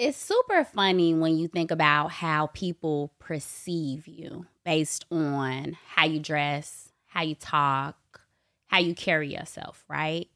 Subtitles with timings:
[0.00, 6.18] it's super funny when you think about how people perceive you based on how you
[6.18, 7.96] dress, how you talk,
[8.68, 10.26] how you carry yourself, right?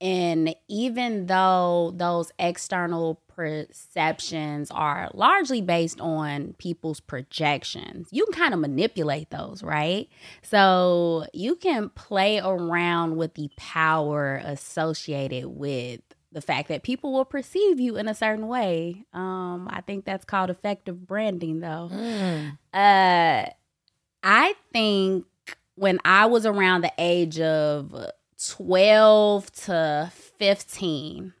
[0.00, 8.54] And even though those external perceptions are largely based on people's projections, you can kind
[8.54, 10.08] of manipulate those, right?
[10.40, 16.00] So you can play around with the power associated with
[16.34, 19.04] the fact that people will perceive you in a certain way.
[19.14, 21.88] Um, I think that's called effective branding, though.
[21.92, 22.58] Mm.
[22.74, 23.48] Uh,
[24.22, 25.26] I think
[25.76, 27.94] when I was around the age of
[28.48, 31.34] 12 to 15,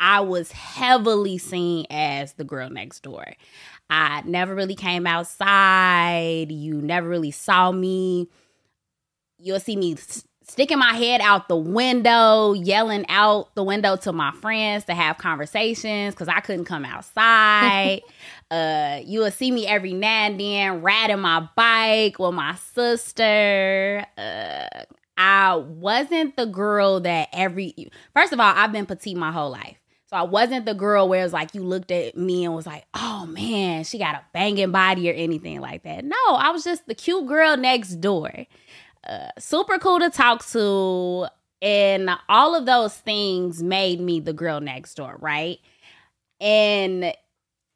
[0.00, 3.26] I was heavily seen as the girl next door.
[3.90, 6.52] I never really came outside.
[6.52, 8.28] You never really saw me.
[9.38, 9.96] You'll see me
[10.48, 15.18] sticking my head out the window, yelling out the window to my friends to have
[15.18, 18.00] conversations because I couldn't come outside.
[18.50, 24.04] uh, you will see me every now and then riding my bike with my sister.
[24.16, 24.84] Uh,
[25.16, 29.76] I wasn't the girl that every first of all, I've been petite my whole life.
[30.08, 32.86] So I wasn't the girl where it's like you looked at me and was like,
[32.94, 36.02] oh man, she got a banging body or anything like that.
[36.02, 38.46] No, I was just the cute girl next door.
[39.38, 41.26] Super cool to talk to.
[41.60, 45.58] And all of those things made me the girl next door, right?
[46.40, 47.12] And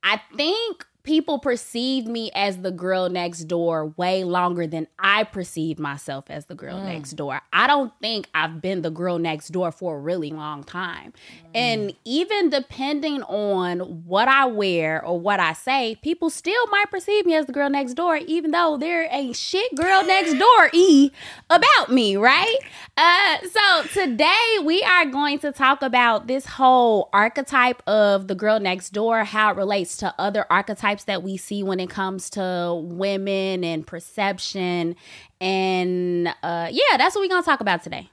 [0.05, 5.81] I think people perceived me as the girl next door way longer than I perceived
[5.81, 6.85] myself as the girl mm.
[6.85, 7.41] next door.
[7.53, 11.13] I don't think I've been the girl next door for a really long time.
[11.13, 11.51] Mm.
[11.55, 17.27] And even depending on what I wear or what I say, people still might perceive
[17.27, 21.11] me as the girl next door, even though there ain't shit girl next door E
[21.51, 22.59] about me, right?
[22.97, 28.61] Uh, so today we are going to talk about this whole archetype of the girl
[28.61, 32.31] next door, how it relates to other archetypes stereotypes that we see when it comes
[32.31, 34.97] to women and perception.
[35.41, 38.11] And uh, yeah, that's what we're going to talk about today.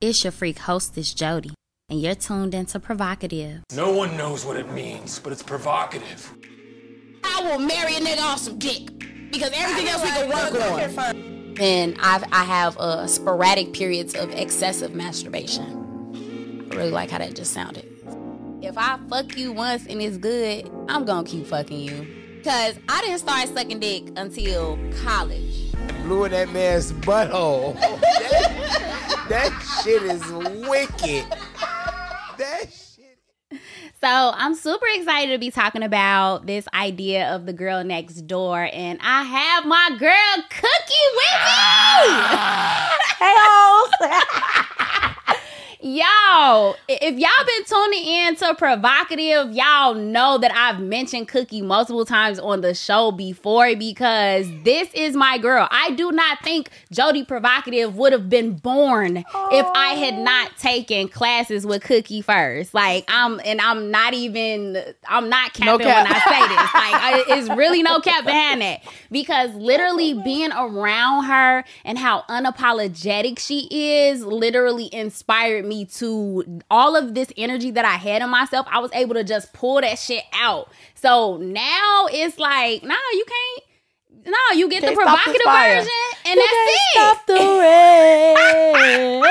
[0.00, 1.54] It's your freak hostess, Jody,
[1.88, 3.62] and you're tuned into PrHOEvocative.
[3.74, 6.30] No one knows what it means, but it's provocative.
[7.24, 8.98] I will marry a nigga off some dick
[9.30, 11.56] because everything else we can work on.
[11.58, 16.68] And I've, I have uh, sporadic periods of excessive masturbation.
[16.70, 17.95] I really like how that just sounded
[18.62, 22.42] if I fuck you once and it's good, I'm gonna keep fucking you.
[22.42, 25.72] Cause I didn't start sucking dick until college.
[26.04, 27.74] Blew in that man's butthole.
[27.80, 30.24] that, that shit is
[30.68, 31.26] wicked.
[32.38, 32.86] That shit.
[34.00, 38.68] So I'm super excited to be talking about this idea of the girl next door,
[38.72, 42.12] and I have my girl Kookie with me.
[43.18, 44.66] hey, hoes.
[45.86, 52.04] Y'all, if y'all been tuning in to PrHOEvocative, y'all know that I've mentioned Kookie multiple
[52.04, 55.68] times on the show before because this is my girl.
[55.70, 59.48] I do not think Jody PrHOEvocative would have been born oh.
[59.52, 62.74] if I had not taken classes with Kookie first.
[62.74, 66.04] Like I'm, and I'm not even, I'm not capping no cap.
[66.04, 66.74] when I say this.
[66.74, 68.82] Like I, it's really no cap behind that
[69.12, 76.60] because literally being around her and how unapologetic she is literally inspired me me to
[76.70, 79.80] all of this energy that I had in myself, I was able to just pull
[79.80, 80.70] that shit out.
[80.94, 83.62] So now it's like, nah, you can't.
[84.26, 85.88] No, you get can't the provocative version,
[86.26, 86.92] and you that's it.
[86.94, 89.22] Stop the rain.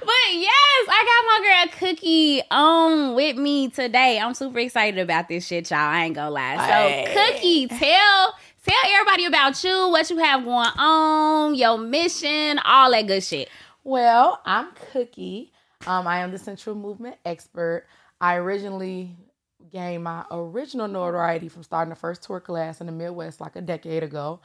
[0.00, 4.18] but yes, I got my girl Kookie on with me today.
[4.18, 5.80] I'm super excited about this shit, y'all.
[5.80, 6.56] I ain't gonna lie.
[6.56, 12.90] So, Kookie, tell tell everybody about you, what you have going on, your mission, all
[12.90, 13.50] that good shit.
[13.82, 15.52] Well, I'm Kookie.
[15.86, 17.86] Um, I am the Sensual Movement expert.
[18.20, 19.16] I originally
[19.72, 23.62] gained my original notoriety from starting the first tour class in the Midwest like a
[23.62, 24.40] decade ago.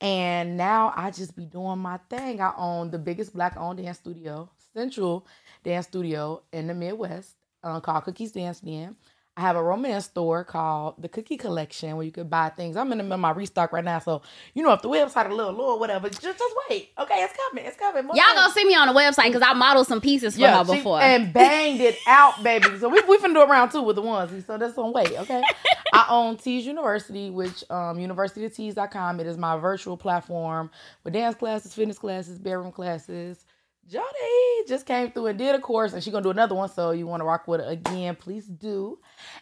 [0.00, 2.40] And now I just be doing my thing.
[2.40, 5.26] I own the biggest black owned dance studio, Sensual
[5.64, 8.96] Dance Studio in the Midwest uh, called Kookies Dance Den.
[9.38, 12.76] I have a romance store called the Kookie Collection where you could buy things.
[12.76, 14.20] I'm in the middle of my restock right now, so
[14.52, 16.90] you know if the website a little low or whatever, just just wait.
[16.98, 17.64] Okay, it's coming.
[17.64, 18.04] It's coming.
[18.04, 20.58] More Y'all gonna see me on the website because I modeled some pieces for yeah,
[20.58, 22.66] her before and banged it out, baby.
[22.80, 24.44] So we we finna do around two with the ones.
[24.44, 25.16] So that's on wait.
[25.16, 25.40] Okay.
[25.92, 29.20] I own Tease University, which um universitytease.com.
[29.20, 30.68] It is my virtual platform
[31.04, 33.44] with dance classes, fitness classes, bedroom classes
[33.88, 36.68] Jody just came through and did a course, and she's gonna do another one.
[36.68, 38.98] So you want to rock with her again, please do.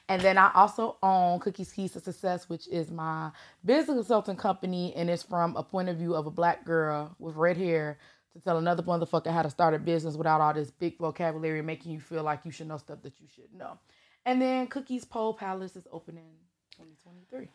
[0.08, 3.32] And then I also own Kookies Keys to Success, which is my
[3.64, 7.34] business consulting company, and it's from a point of view of a black girl with
[7.34, 7.98] red hair
[8.34, 11.92] to tell another motherfucker how to start a business without all this big vocabulary making
[11.92, 13.78] you feel like you should know stuff that you should know.
[14.24, 16.34] And then Kookie's Pole Palace is opening
[16.76, 17.48] 2023.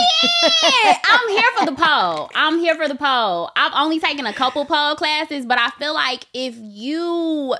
[0.00, 0.96] Period.
[1.04, 2.30] I'm here for the pole.
[2.34, 3.50] I'm here for the pole.
[3.56, 7.54] I've only taken a couple pole classes, but I feel like if you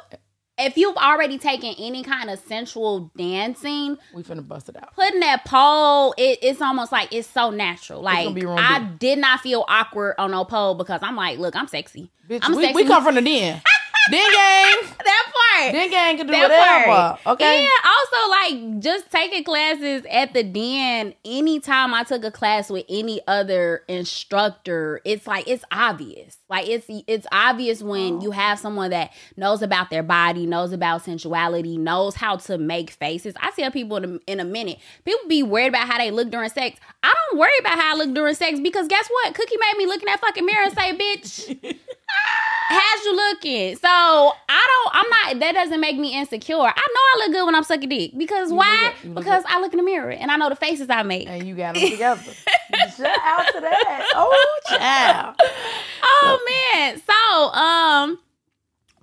[0.58, 4.94] if you've already taken any kind of sensual dancing, We finna bust it out.
[4.94, 8.00] putting that pole, it, it's almost like it's so natural.
[8.00, 12.10] Like I did not feel awkward on no pole because I'm like, look, I'm sexy.
[12.28, 12.74] Bitch, I'm we, sexy.
[12.82, 13.60] we come from the den.
[14.10, 14.90] Den gang.
[15.04, 15.72] that part.
[15.72, 16.84] Den gang can do that whatever.
[16.84, 17.26] part.
[17.26, 17.62] Okay.
[17.62, 17.68] Yeah.
[17.84, 21.14] Also, like just taking classes at the den.
[21.24, 26.38] Anytime I took a class with any other instructor, it's like it's obvious.
[26.48, 31.02] Like it's it's obvious when you have someone that knows about their body, knows about
[31.04, 33.34] sensuality, knows how to make faces.
[33.40, 36.30] I tell people in a, in a minute, people be worried about how they look
[36.30, 36.78] during sex.
[37.08, 39.34] I don't worry about how I look during sex because guess what?
[39.34, 41.78] Kookie made me look in that fucking mirror and say, "Bitch."
[42.68, 43.76] How's you looking?
[43.76, 44.90] So I don't.
[44.94, 45.40] I'm not.
[45.40, 46.56] That doesn't make me insecure.
[46.56, 48.86] I know I look good when I'm sucking dick because why?
[48.86, 51.02] look- you look because I look in the mirror and I know the faces I
[51.04, 51.28] make.
[51.28, 52.22] and you got them together.
[52.96, 54.06] Shout out to that.
[54.14, 55.36] Oh, child.
[56.02, 57.00] Oh man.
[57.06, 58.18] So um.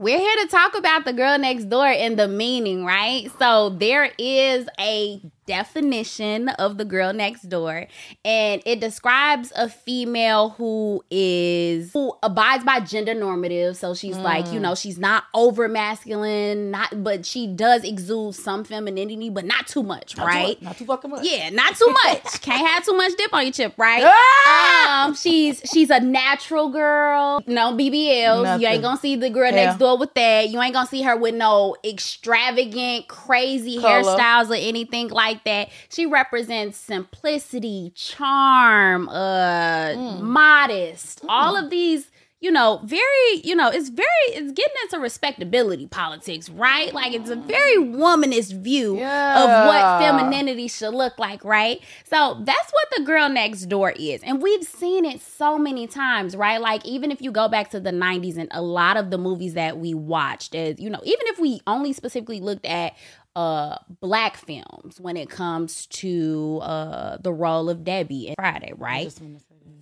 [0.04, 3.32] We're here to talk about the girl next door and the meaning, right?
[3.40, 7.86] So there is a definition of the girl next door
[8.24, 14.50] and it describes a female who is who abides by gender normative so she's like
[14.54, 19.68] you know she's not over masculine not but she does exude some femininity but not
[19.68, 21.26] too much Not right much, Not too fucking much.
[21.26, 24.73] yeah not too much can't have too much dip on your chip right Ah!
[24.88, 27.42] Um she's she's a natural girl.
[27.48, 30.50] No bbls you ain't gonna see the girl next door with that.
[30.50, 34.04] You ain't gonna see her with no extravagant crazy Color.
[34.04, 35.70] hairstyles or anything like that.
[35.90, 40.22] She represents simplicity charm uh Mm.
[40.22, 41.22] modest.
[41.28, 42.08] All of these
[42.44, 46.94] you know very you know it's very it's getting into respectability politics right?
[46.94, 51.80] Like it's a very womanist view of what femininity should look like right?
[52.04, 54.22] So that's what the girl next door is.
[54.24, 56.60] And we've seen it so many times right?
[56.60, 59.54] Like even if you go back to the 90s and a lot of the movies
[59.54, 62.94] that we watched as you know even if we only specifically looked at
[63.36, 69.06] uh black films when it comes to uh the role of debbie in friday right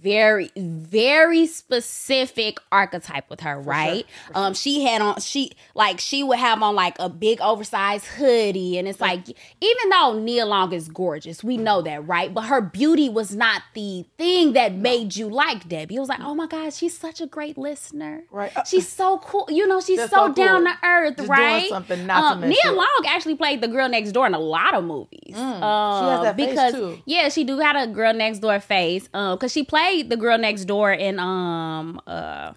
[0.02, 4.06] very very specific archetype with her right?
[4.34, 8.78] Um she had on she like she would have on like a big oversized hoodie
[8.78, 12.34] and it's like even though nia long is gorgeous we know that right?
[12.34, 15.96] But her beauty was not the thing that made you like debbie.
[15.96, 18.24] It was like oh my god she's such a great listener.
[18.32, 18.56] Right.
[18.56, 20.46] Uh, she's so cool you know she's That's so, so cool.
[20.46, 21.70] down to earth Just right?
[21.70, 24.40] something not to um, mess nia long actually played the girl next door in a
[24.40, 25.36] lot of movies.
[25.36, 27.00] Um, has that face, because too.
[27.06, 29.10] yeah, she do got a girl next door face.
[29.14, 32.54] Um, cause she played the girl next door in um uh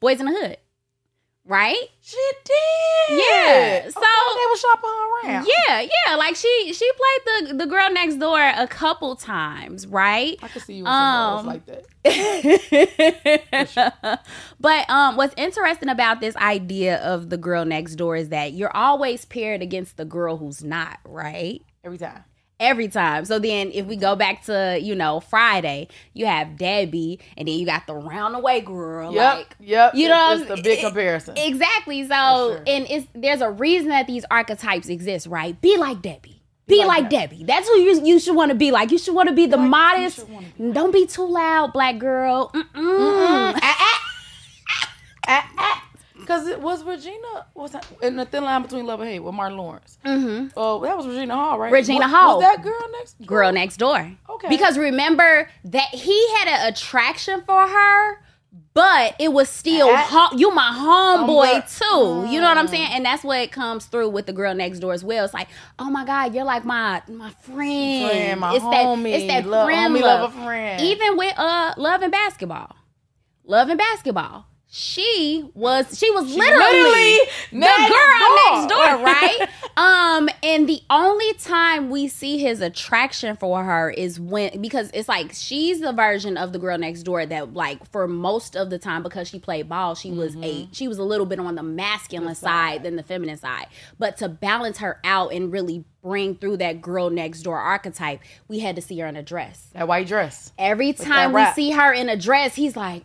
[0.00, 0.56] Boyz n the Hood.
[1.48, 1.76] Right?
[2.00, 2.54] She did.
[3.08, 4.90] Yeah, Okay, so- they were shopping
[5.30, 5.46] around.
[5.46, 6.16] Yeah, yeah.
[6.16, 10.36] Like she she played the the girl next door a couple times, right?
[10.42, 11.84] I could see you with some Um, like that.
[14.60, 18.76] but um what's interesting about this idea of the girl next door is that you're
[18.76, 21.62] always paired against the girl who's not, right?
[21.84, 22.24] Every time.
[22.58, 23.24] Every time.
[23.24, 27.58] So then if we go back to, you know, Friday, you have Debbie and then
[27.58, 29.12] you got the roundaway girl.
[29.12, 29.34] Yep.
[29.36, 29.94] Like yep.
[29.94, 31.36] you know, it's, it's the big it- comparison.
[31.36, 32.02] exactly.
[32.02, 32.62] So sure.
[32.66, 35.60] and it's there's a reason that these archetypes exist, right?
[35.60, 36.32] Be like Debbie.
[36.68, 37.44] Be, like like, Debbie.
[37.44, 38.90] That's who you you should want to be like.
[38.90, 40.26] You should want to be the Like, modest.
[40.58, 42.50] be Don't be too loud, black girl.
[42.52, 42.64] Mm-mm.
[42.74, 44.02] Ah, ah.
[45.28, 45.75] Ah,
[46.26, 47.46] Because it was Regina.
[47.54, 49.98] Was that in the thin line between love and hate with Martin Lawrence?
[50.04, 50.48] Mm-hmm.
[50.56, 51.72] Oh, that was Regina Hall, right?
[51.72, 52.36] Regina Was- Hall.
[52.38, 53.18] Was that girl next?
[53.20, 53.26] door?
[53.28, 54.12] girl next door.
[54.30, 54.48] Okay.
[54.48, 58.20] Because remember that he had an attraction for her,
[58.74, 59.96] but it was still Ah.
[60.30, 61.78] hom- you my homeboy Homeboy.
[62.26, 62.32] too.
[62.32, 62.88] You know what I'm saying?
[62.92, 65.24] And that's what comes through with the girl next door as well.
[65.24, 68.10] It's like, oh my God, you're like my my friend.
[68.10, 70.20] Friend, my it's homie, that it's that love- friend homie, love.
[70.34, 70.80] love a friend.
[70.82, 72.74] Even with uh love and basketball.
[73.44, 74.46] Love and basketball.
[74.68, 77.18] She was she was literally, literally
[77.52, 78.36] the next girl door.
[78.50, 79.48] next door, right?
[79.76, 85.08] um, and the only time we see his attraction for her is when because it's
[85.08, 88.78] like she's the version of the girl next door that like for most of the
[88.78, 90.42] time because she played ball, she was Mm-hmm.
[90.44, 93.68] a she was a little bit on the masculine side than the feminine side.
[94.00, 98.58] But to balance her out and really bring through that girl next door archetype, we
[98.58, 99.70] had to see her in a dress.
[99.74, 100.52] That white dress.
[100.58, 103.04] Every time we see her in a dress, he's like,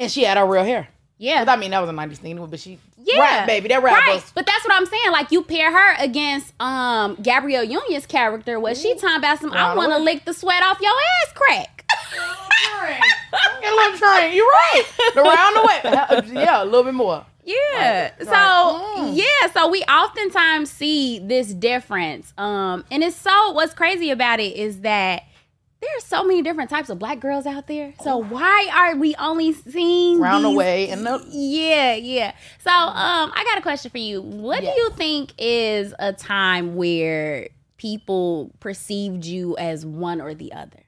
[0.00, 0.88] And she had her real hair.
[1.18, 1.38] Yeah.
[1.44, 2.78] 'Cause I mean, that was a 90s thing, but she.
[3.08, 3.68] Yeah, Rap, baby.
[3.68, 4.20] That rap right.
[4.34, 5.12] But that's what I'm saying.
[5.12, 9.52] Like you pair her against um Gabrielle Union's character, where she talking about some.
[9.52, 11.84] I want to lick the sweat off your ass crack.
[13.60, 14.34] Get a little train.
[14.34, 14.84] You're right.
[15.16, 16.42] Around the way.
[16.42, 17.24] Yeah, a little bit more.
[17.44, 17.54] Yeah.
[18.02, 18.12] Right.
[18.18, 18.94] So Right.
[18.98, 19.16] Mm.
[19.16, 22.32] yeah, so we oftentimes see this difference.
[22.36, 25.22] Um, and it's so what's crazy about it is that
[25.92, 27.94] there's so many different types of black girls out there.
[28.02, 32.32] So why are we only seeing Round the these- way and the Yeah, yeah.
[32.64, 34.20] So um, I got a question for you.
[34.22, 34.74] What Yes.
[34.74, 40.80] do you think is a time where people perceived you as one or the other?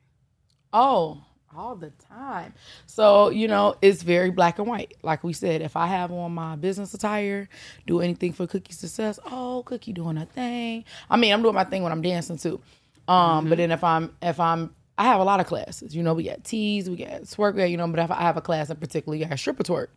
[0.72, 1.22] Oh,
[1.56, 2.54] all the time.
[2.86, 4.96] So, you know, it's very black and white.
[5.02, 7.48] Like we said, if I have on my business attire,
[7.86, 10.84] do anything for Kookie success, oh, Kookie doing her thing.
[11.10, 12.60] I mean, I'm doing my thing when I'm dancing too.
[13.08, 15.94] Um, but then if I'm if I'm I have a lot of classes.
[15.94, 18.40] You know, we got tease, we got twerk, you know, but if I have a
[18.40, 19.88] class in particular, you got stripper twerk.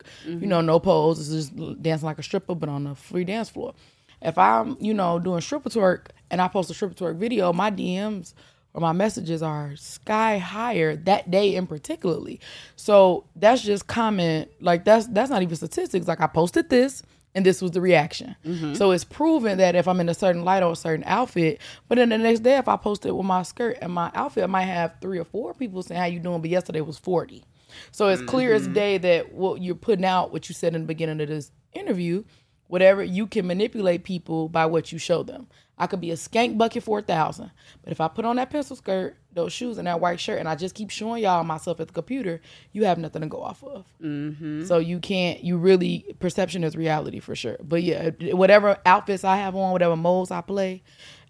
[0.41, 1.19] You know, no pose.
[1.19, 3.73] It's just dancing like a stripper, but on a free dance floor.
[4.21, 7.71] If I'm, you know, doing stripper twerk and I post a stripper twerk video, my
[7.71, 8.35] DMs
[8.73, 12.39] or my messages are sky higher that day in particularly.
[12.75, 16.07] So that's just comment like that's that's not even statistics.
[16.07, 17.01] Like I posted this
[17.33, 18.35] and this was the reaction.
[18.45, 18.73] Mm-hmm.
[18.73, 21.95] So it's proven that if I'm in a certain light or a certain outfit, but
[21.95, 24.47] then the next day if I post it with my skirt and my outfit, I
[24.47, 27.43] might have three or four people saying how you doing, but yesterday was 40.
[27.91, 28.73] So it's clear as mm-hmm.
[28.73, 32.23] day that what you're putting out, what you said in the beginning of this interview,
[32.71, 35.45] whatever you can manipulate people by what you show them.
[35.77, 37.51] I could be a skank bucket for a thousand,
[37.83, 40.47] but if I put on that pencil skirt, those shoes, and that white shirt, and
[40.47, 42.39] I just keep showing y'all myself at the computer,
[42.71, 43.85] you have nothing to go off of.
[44.01, 44.63] Mm-hmm.
[44.63, 45.43] So you can't.
[45.43, 47.57] You really perception is reality for sure.
[47.61, 50.81] But yeah, whatever outfits I have on, whatever modes I play,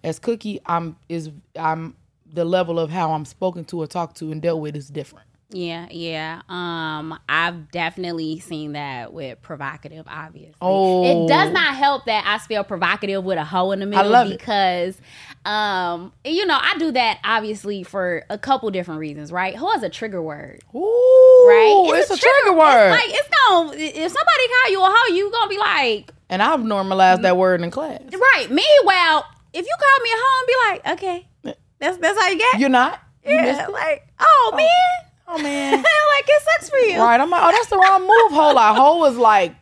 [0.04, 1.96] as Kookie, I'm is I'm
[2.32, 5.26] the level of how I'm spoken to or talked to and dealt with is different.
[5.52, 6.42] Yeah, yeah.
[6.48, 10.56] Um, I've definitely seen that with PrHOEvocative, obviously.
[10.62, 11.04] Oh.
[11.04, 14.28] It does not help that I spell provocative with a hoe in the middle love
[14.28, 14.40] it.
[14.40, 15.00] because
[15.44, 19.56] um, you know, I do that obviously for a couple different reasons, right?
[19.56, 20.62] Hoe is a trigger word.
[20.76, 22.00] Ooh, Right?
[22.00, 25.32] It's, a, trigger, word, It's like it's gonna if somebody call you a hoe, you
[25.32, 28.02] gonna be like, and I've normalized that word in class.
[28.02, 28.48] right.
[28.50, 31.28] Meanwhile, if you call me a hoe and be like, okay,
[31.80, 32.60] that's that's how you get.
[32.60, 33.00] You're not.
[33.26, 35.11] You yeah, like, oh, man.
[35.34, 35.74] Oh man.
[35.78, 35.86] like
[36.28, 37.00] it sucks for you.
[37.00, 37.20] right.
[37.20, 38.32] I'm like, oh, that's the wrong move.
[38.32, 38.76] Whole lot.
[38.76, 39.56] Whole was like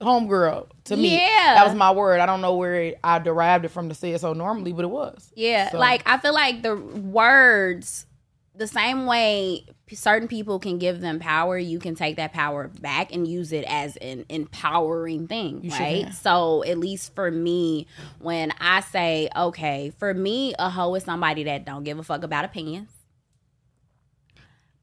[0.00, 1.16] homegirl to me.
[1.16, 1.54] Yeah.
[1.56, 2.20] That was my word.
[2.20, 4.84] I don't know where it, I derived it from to say it so normally, but
[4.84, 5.32] it was.
[5.34, 8.06] Yeah, So- like I feel like the words,
[8.54, 13.14] the same way certain people can give them power, you can take that power back
[13.14, 16.12] and use it as an empowering thing, You right?
[16.12, 17.86] So at least for me,
[18.18, 22.24] when I say, okay, for me, a hoe is somebody that don't give a fuck
[22.24, 22.90] about opinions.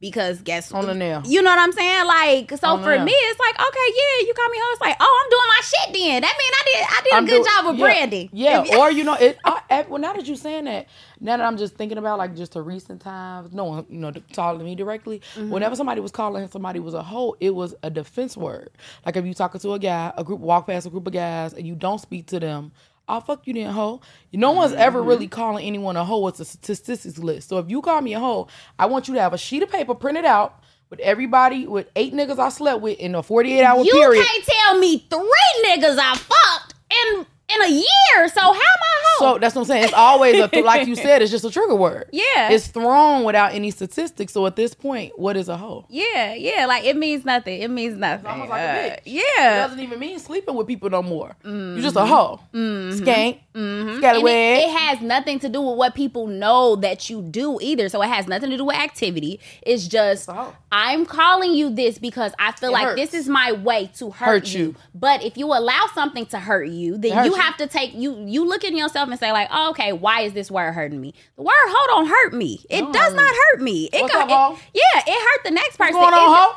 [0.03, 1.21] Because guess On the nail.
[1.25, 2.05] you know what I'm saying?
[2.05, 3.05] Like, so for nail.
[3.05, 4.71] me, it's like, okay, yeah, you call me hoe.
[4.73, 6.21] It's like, oh, I'm doing my shit then.
[6.21, 8.29] That mean I did, I did a I'm good do- job of yeah, branding.
[8.33, 9.37] Yeah, If- or you know, it.
[9.45, 10.87] I, I- well, now that you're saying that,
[11.21, 14.11] now that I'm just thinking about like just the recent times, no one, you know,
[14.33, 15.21] talking to me directly.
[15.35, 15.49] Mm-hmm.
[15.51, 18.71] Whenever somebody was calling somebody was a hoe, it was a defense word.
[19.05, 21.53] Like if you talking to a guy, a group walk past a group of guys,
[21.53, 22.73] and you don't speak to them.
[23.07, 24.01] Oh fuck you then hoe.
[24.31, 25.07] No one's ever Mm-hmm.
[25.09, 26.27] really calling anyone a hoe.
[26.27, 27.49] It's a statistics list.
[27.49, 28.47] So if you call me a hoe,
[28.79, 32.13] I want you to have a sheet of paper printed out with everybody with eight
[32.13, 34.25] niggas I slept with in a 48 hour You period.
[34.25, 38.27] can't tell me three niggas I fucked in in a year.
[38.29, 38.92] So how am I?
[39.23, 39.83] So that's what I'm saying.
[39.85, 41.21] It's always a like you said.
[41.21, 42.09] It's just a trigger word.
[42.11, 42.49] Yeah.
[42.49, 44.33] it's thrown without any statistics.
[44.33, 45.85] So at this point, what is a hoe?
[45.89, 47.61] yeah, yeah, like it means nothing.
[47.61, 48.25] It means nothing.
[48.25, 48.97] almost like a Uh, bitch.
[49.05, 49.57] It yeah.
[49.67, 51.35] doesn't even mean sleeping with people no more.
[51.43, 54.63] You're just a hoe, skank, And it, scallywag.
[54.63, 57.89] it has nothing to do with what people know that you do either.
[57.89, 59.39] So it has nothing to do with activity.
[59.61, 60.55] It's just a hoe.
[60.71, 63.01] I'm calling you this because I feel It like hurts.
[63.11, 64.59] this is my way to hurt, Hurt you.
[64.59, 64.75] you.
[64.95, 67.41] But if you allow something to hurt you, then hurt you you.
[67.41, 70.33] have to take you you look at yourself and say like, oh, okay, why is
[70.33, 71.13] this word hurting me?
[71.35, 72.65] The word hoe don't hurt me.
[72.69, 73.89] It don't does hurt not hurt me.
[73.93, 75.95] It What's go- up, it- yeah, it hurt the next person.
[75.95, 76.55] What's going on, It-?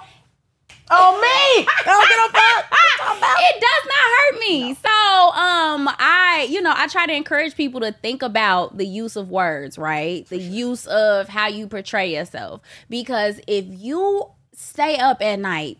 [0.88, 1.66] Oh me!
[1.84, 2.64] Don't get on fire.
[3.40, 4.75] it does not hurt me.
[4.75, 9.16] So, um, I, you know, I try to encourage people to think about the use
[9.16, 10.25] of words, right?
[10.28, 12.60] The use of how you portray yourself.
[12.88, 15.78] Because if you stay up at night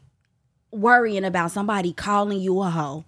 [0.73, 3.05] worrying about somebody calling you a hoe,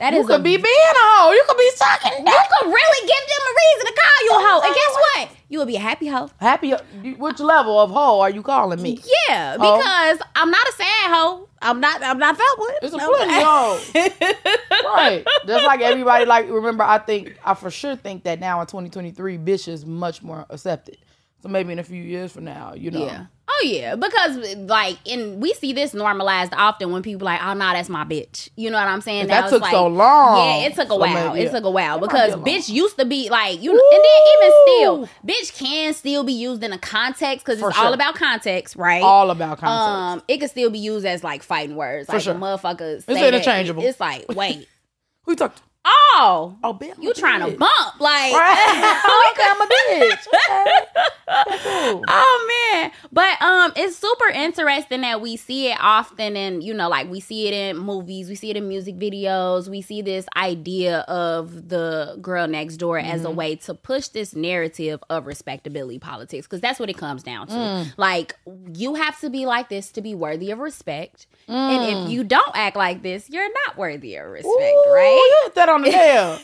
[0.00, 1.30] that You is could a be being a hoe.
[1.32, 2.26] You could be sucking.
[2.26, 4.60] you could really give them a reason to call you a hoe.
[4.66, 5.28] And guess what?
[5.48, 6.30] You will be a happy hoe.
[6.40, 6.72] Happy.
[6.72, 6.78] Uh,
[7.18, 8.98] which level of hoe are you calling me?
[9.28, 9.76] Yeah, Hoe?
[9.78, 11.48] because I'm not a sad hoe.
[11.62, 12.02] I'm not.
[12.02, 12.74] I'm not felt with.
[12.82, 13.80] It's a No, hoe.
[14.94, 15.26] right.
[15.46, 19.38] Just like everybody like remember I think I for sure think that now in 2023
[19.38, 20.96] bitch is much more accepted.
[21.42, 23.04] So maybe in a few years from now, you know.
[23.04, 23.26] Yeah.
[23.52, 27.72] Oh yeah, because like, and we see this normalized often when people like, oh no,
[27.72, 28.48] that's my bitch.
[28.56, 29.26] You know what I'm saying?
[29.26, 30.60] That it's took like- so long.
[30.60, 31.34] Yeah, it took a So while.
[31.34, 33.70] maybe- It took a while It because be a bitch used to be like you,
[33.72, 37.84] and then even still, bitch can still be used in a context because it's sure.
[37.86, 39.02] all about context, right?
[39.02, 40.20] All about context.
[40.20, 42.34] Um, it could still be used as like fighting words, like sure.
[42.34, 43.04] motherfuckers.
[43.06, 43.34] that.
[43.34, 43.82] interchangeable.
[43.82, 44.68] It's like, wait,
[45.24, 45.62] Who you talk to?
[45.84, 47.02] Oh, Oh, bitch.
[47.02, 48.32] You trying to bump like?
[48.34, 49.32] Right.
[49.32, 50.26] okay, I'm a bitch.
[50.34, 51.06] Okay.
[51.32, 52.90] Oh man.
[53.12, 57.20] But um it's super interesting that we see it often and you know like we
[57.20, 61.68] see it in movies, we see it in music videos, we see this idea of
[61.68, 63.36] the girl next door as a mm-hmm.
[63.36, 67.54] way to push this narrative of respectability politics because that's what it comes down to.
[67.54, 67.94] Mm.
[67.96, 68.34] Like
[68.74, 71.26] you have to be like this to be worthy of respect.
[71.46, 72.10] And if mm.
[72.10, 75.50] you don't act like this, you're not worthy of respect, Ooh, right?
[75.70, 76.38] On the nail.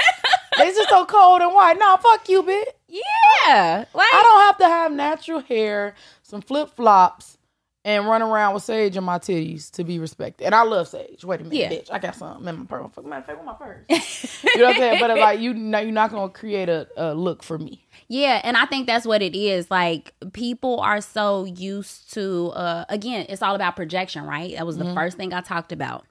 [0.58, 1.78] it's just so cold and white.
[1.78, 2.64] Nah, fuck you, bitch.
[2.88, 3.84] Yeah.
[3.94, 7.36] Like I don't have to have natural hair, some flip flops,
[7.84, 10.44] and run around with sage in my titties to be respected.
[10.46, 11.24] And I love sage.
[11.24, 11.70] Wait a minute, Yeah.
[11.70, 11.88] bitch.
[11.92, 12.90] I got some in my purse.
[12.94, 14.44] Fuck, Matter of fact, where my purse?
[14.44, 15.00] you know what I'm saying?
[15.00, 17.86] But like you, know, you're not gonna create a, a look for me.
[18.08, 19.70] Yeah, and I think that's what it is.
[19.70, 24.54] Like people are so used to uh again, it's all about projection, right?
[24.56, 26.06] That was the first thing I talked about.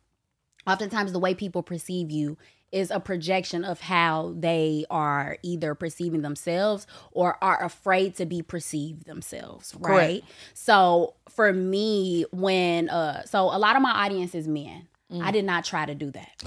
[0.67, 2.37] Oftentimes the way people perceive you
[2.75, 8.41] is a projection of how they are either perceiving themselves or are afraid to be
[8.41, 10.23] perceived themselves, right?
[10.53, 14.87] So for me when uh so a lot of my audience is men.
[15.21, 16.43] I did not try to do that.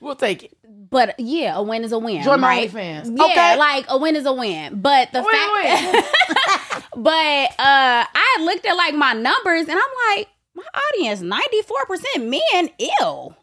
[0.00, 0.56] We'll take it.
[0.90, 2.24] But yeah, a win is a win.
[2.24, 3.08] Join my fans.
[3.14, 3.56] Yeah, Okay.
[3.56, 4.80] like a win is a win.
[4.80, 10.28] But the Win, fact, but uh, I looked at like my numbers and I'm like,
[10.54, 12.70] my audience, ninety four percent men.
[12.80, 13.36] Ew, I love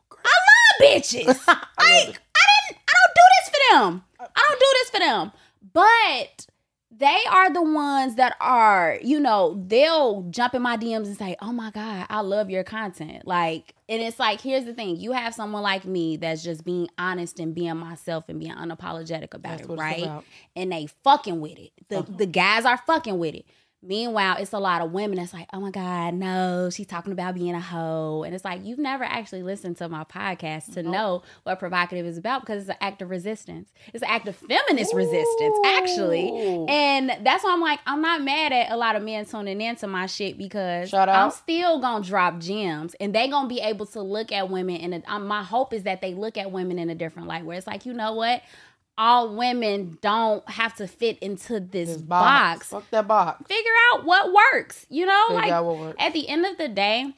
[0.79, 1.25] bitches.
[1.47, 2.19] like I didn't,
[2.87, 4.03] I don't do this for them.
[4.19, 5.31] I don't do this for them.
[5.73, 6.47] But
[6.99, 11.35] they are the ones that are, you know, they'll jump in my DMs and say,
[11.41, 15.13] "Oh my god, I love your content." Like, and it's like, here's the thing: you
[15.13, 19.59] have someone like me that's just being honest and being myself and being unapologetic about
[19.59, 20.03] That's it, right?
[20.03, 20.25] about.
[20.55, 21.71] And they fucking with it.
[21.87, 22.13] The uh-huh.
[22.17, 23.45] the guys are fucking with it.
[23.81, 27.33] Meanwhile, it's a lot of women that's like, oh my God, no, she's talking about
[27.33, 28.23] being a hoe.
[28.25, 32.17] And it's like, you've never actually listened to my podcast to know what PrHOEvocative is
[32.17, 33.69] about because it's an act of resistance.
[33.93, 36.29] It's an act of feminist resistance, actually.
[36.67, 39.87] And that's why I'm like, I'm not mad at a lot of men tuning into
[39.87, 44.33] my shit because I'm still gonna drop gems and they gonna be able to look
[44.33, 47.29] at women and um, my hope is that they look at women in a different
[47.29, 48.41] light where it's like, you know what?
[49.01, 53.47] All women don't have to fit into this, This box Fuck that box.
[53.47, 54.85] figure out what works.
[54.89, 55.95] You know, Figure like out what works.
[55.99, 57.13] at the end of the day,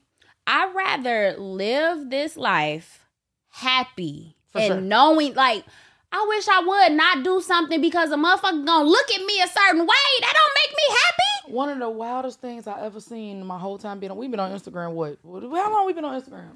[0.45, 3.05] I'd rather live this life
[3.49, 4.81] happy For and sure.
[4.81, 5.65] knowing like
[6.11, 9.47] I wish I would not do something because a motherfucker gonna look at me a
[9.47, 10.07] certain way.
[10.21, 11.40] That don't make me happy.
[11.51, 14.17] One of the wildest things I ever seen in my whole time being on.
[14.17, 14.93] We've been on Instagram.
[14.93, 15.19] What?
[15.23, 16.51] How long we been on Instagram?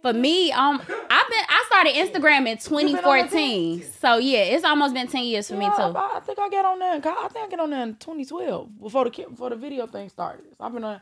[0.00, 3.82] For me, um, I've been I started Instagram in 2014.
[4.00, 5.82] So yeah, it's almost been 10 years for me too.
[5.82, 6.96] I, I think I got on there.
[6.96, 10.08] in I think I got on there in 2012 before the before the video thing
[10.08, 10.44] started.
[10.56, 11.00] So I've been on,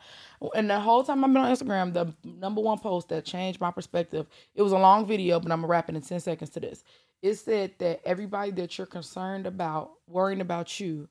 [0.55, 3.71] and the whole time I've been on Instagram, the number one post that changed my
[3.71, 4.27] perspective.
[4.55, 6.83] It was a long video, but I'm gonna wrap it in 10 seconds to this.
[7.23, 11.09] It said that everybody that you're concerned about, worrying about you,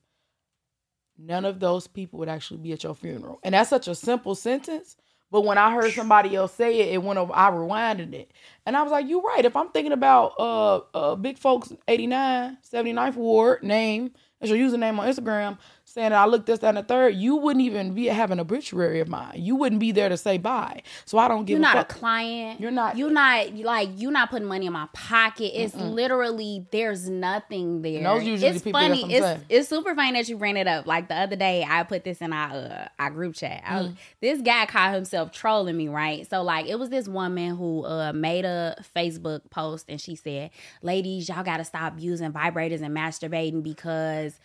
[1.18, 3.40] none of those people would actually be at your funeral.
[3.42, 4.96] And that's such a simple sentence.
[5.30, 8.30] But when I heard somebody else say it, it went over, I rewinded it.
[8.64, 9.44] And I was like, you're right.
[9.44, 14.98] If I'm thinking about uh, uh Big Folks 89, 79th Ward name, as your username
[14.98, 15.58] on Instagram,
[15.96, 18.40] saying that I looked this, that, and the third, you wouldn't even be having an
[18.40, 19.32] obituary of mine.
[19.34, 20.82] You wouldn't be there to say bye.
[21.06, 22.60] So I don't give You're a not a client.
[22.60, 25.58] You're not- You're not like you're not putting money in my pocket.
[25.58, 28.02] It's literally there's nothing there.
[28.02, 29.10] those usually it's the people, funny.
[29.10, 29.44] It's saying.
[29.48, 30.86] it's super funny that you bring it up.
[30.86, 33.62] Like the other day, I put this in our uh, our group chat.
[33.66, 36.28] I was, this guy caught himself trolling me, right?
[36.28, 40.50] So like it was this woman who uh made a Facebook post and she said,
[40.82, 44.38] "Ladies, y'all got to stop using vibrators and masturbating because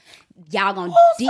[0.52, 1.30] y'all gonna." de-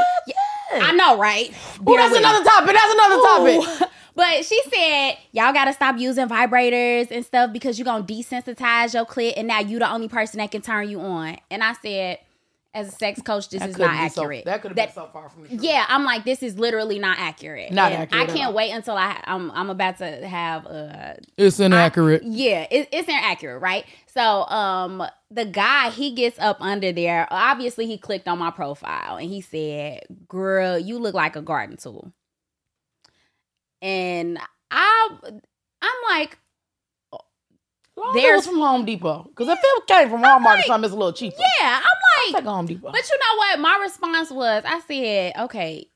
[0.74, 1.54] I know, right?
[1.86, 2.76] Oh, that's another topic.
[2.76, 3.90] That's another topic.
[4.14, 9.06] But she said, y'all gotta stop using vibrators and stuff because you're gonna desensitize your
[9.06, 11.38] clit and now you the only person that can turn you on.
[11.50, 12.20] And I said,
[12.74, 14.46] as a sex coach, this That is couldn't not be so- accurate.
[14.46, 15.62] that could have been so far from the truth.
[15.62, 17.72] Yeah, I'm like, this is literally not accurate.
[17.74, 18.54] Not And accurate I can't all.
[18.54, 22.24] wait until I I'm I'm about to have uh It's inaccurate.
[22.24, 23.84] yeah, it, it's inaccurate, right?
[24.08, 27.28] So, um, the guy he gets up under there.
[27.32, 31.78] Obviously, he clicked on my profile and he said, "Girl, you look like a garden
[31.78, 32.12] tool."
[33.82, 34.38] And
[34.70, 35.10] I,
[35.82, 36.38] I'm like,
[37.98, 39.24] Long There's- from Home Depot.
[39.30, 41.36] Because if it came from Walmart or something, it's a little cheaper.
[41.60, 42.92] yeah, I'm like, like Home Depot.
[42.92, 43.60] but you know what?
[43.60, 45.88] My response was, I said, okay.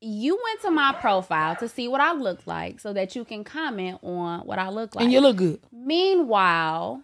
[0.00, 3.44] you went to my profile to see what I look like so that you can
[3.44, 5.04] comment on what I look like.
[5.04, 5.60] And you look good.
[5.72, 7.02] Meanwhile,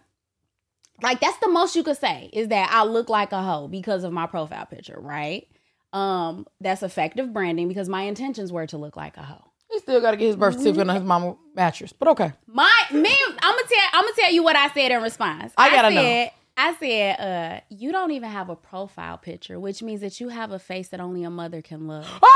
[1.01, 4.03] like that's the most you could say is that I look like a hoe because
[4.03, 5.47] of my profile picture, right?
[5.91, 9.51] Um, that's effective branding because my intentions were to look like a hoe.
[9.73, 12.31] He still got to get his birth certificate on his mama mattress, but okay.
[12.45, 13.09] My me,
[13.41, 15.51] I'm gonna tell I'm gonna tell you what I said in response.
[15.57, 16.01] I gotta know.
[16.01, 20.29] said, I said, uh, you don't even have a profile picture, which means that you
[20.29, 22.07] have a face that only a mother can love.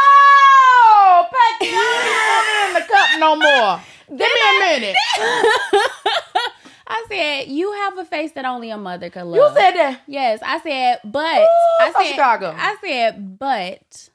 [1.09, 3.81] Oh, Becky, I it in the cup no more.
[4.09, 4.95] Give me a minute.
[6.87, 9.53] I said, you have a face that only a mother can love.
[9.53, 10.01] You said that.
[10.05, 11.47] Yes, I said, but Ooh,
[11.81, 12.55] I said, Chicago.
[12.57, 14.09] I said, but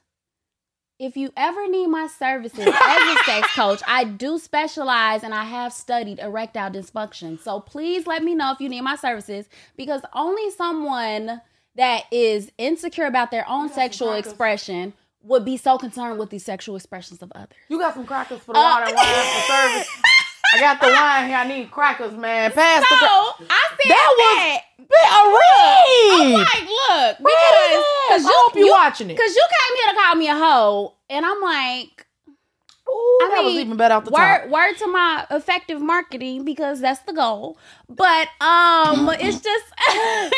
[1.03, 5.43] if you ever need my services as a sex coach, I do specialize and I
[5.43, 7.37] have studied erectile dysfunction.
[7.37, 11.41] So please let me know if you need my services because only someone
[11.75, 16.77] that is insecure about their own sexual expression would be so concerned with the sexual
[16.77, 17.57] expressions of others.
[17.67, 19.89] You got some crackers for the water and wine for service.
[20.53, 21.37] I got the wine here.
[21.37, 22.51] I need crackers, man.
[22.51, 23.45] Pass So the.
[23.49, 24.61] I said That that.
[24.77, 26.33] was a read.
[26.37, 29.15] like, look, because I hope you watching it.
[29.17, 32.05] Because you came here to call me a hoe, and I'm like,
[32.87, 34.49] Ooh, I that was even better off the word, top.
[34.49, 37.57] Word to my effective marketing because that's the goal.
[37.89, 39.65] But um, it's just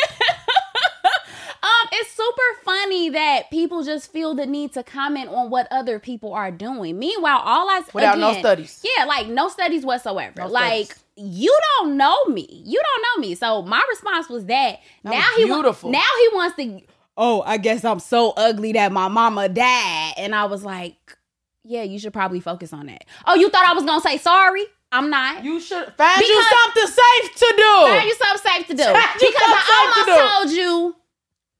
[1.66, 5.98] um, it's super funny that people just feel the need to comment on what other
[5.98, 6.98] people are doing.
[6.98, 8.84] Meanwhile, all I Without no studies.
[8.96, 10.42] yeah, like no studies whatsoever.
[10.42, 10.86] No like.
[10.86, 11.02] studies.
[11.18, 12.46] You don't know me.
[12.64, 13.34] You don't know me.
[13.34, 14.80] So my response was that.
[15.02, 16.80] now was he wa- now he wants to.
[17.16, 21.16] Oh, I guess I'm so ugly that my mama died, and I was like,
[21.64, 23.06] yeah, you should probably focus on that.
[23.26, 24.64] Oh, you thought I was gonna say sorry?
[24.92, 25.42] I'm not.
[25.42, 27.86] You should find you something safe to do.
[27.86, 28.84] Find you something safe to do.
[28.84, 30.96] Find Because I something to almost told you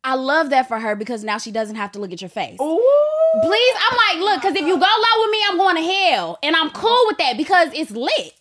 [0.06, 2.60] I love that for her because now she doesn't have to look at your face.
[2.60, 3.40] Ooh.
[3.42, 6.38] Please, I'm like, look, because if you go low with me, I'm going to hell.
[6.44, 8.32] And I'm cool with that because it's lit.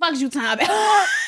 [0.00, 0.58] Fuck you, Tom.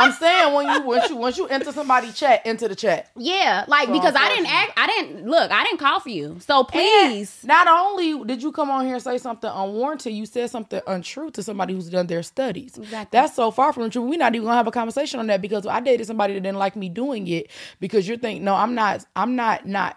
[0.00, 3.10] I'm saying when you once you once you enter somebody chat, into the chat.
[3.16, 6.38] yeah, like So because I didn't act, I didn't look, I didn't call for you.
[6.40, 7.42] So And please.
[7.44, 11.30] not only did you come on here and say something unwarranted, you said something untrue
[11.32, 12.78] to somebody who's done their studies.
[12.78, 13.16] Exactly.
[13.18, 14.08] That's so far from the truth.
[14.08, 16.58] We're not even gonna have a conversation on that because I dated somebody that didn't
[16.58, 19.96] like me doing it because you're thinking, no, I'm not, I'm not not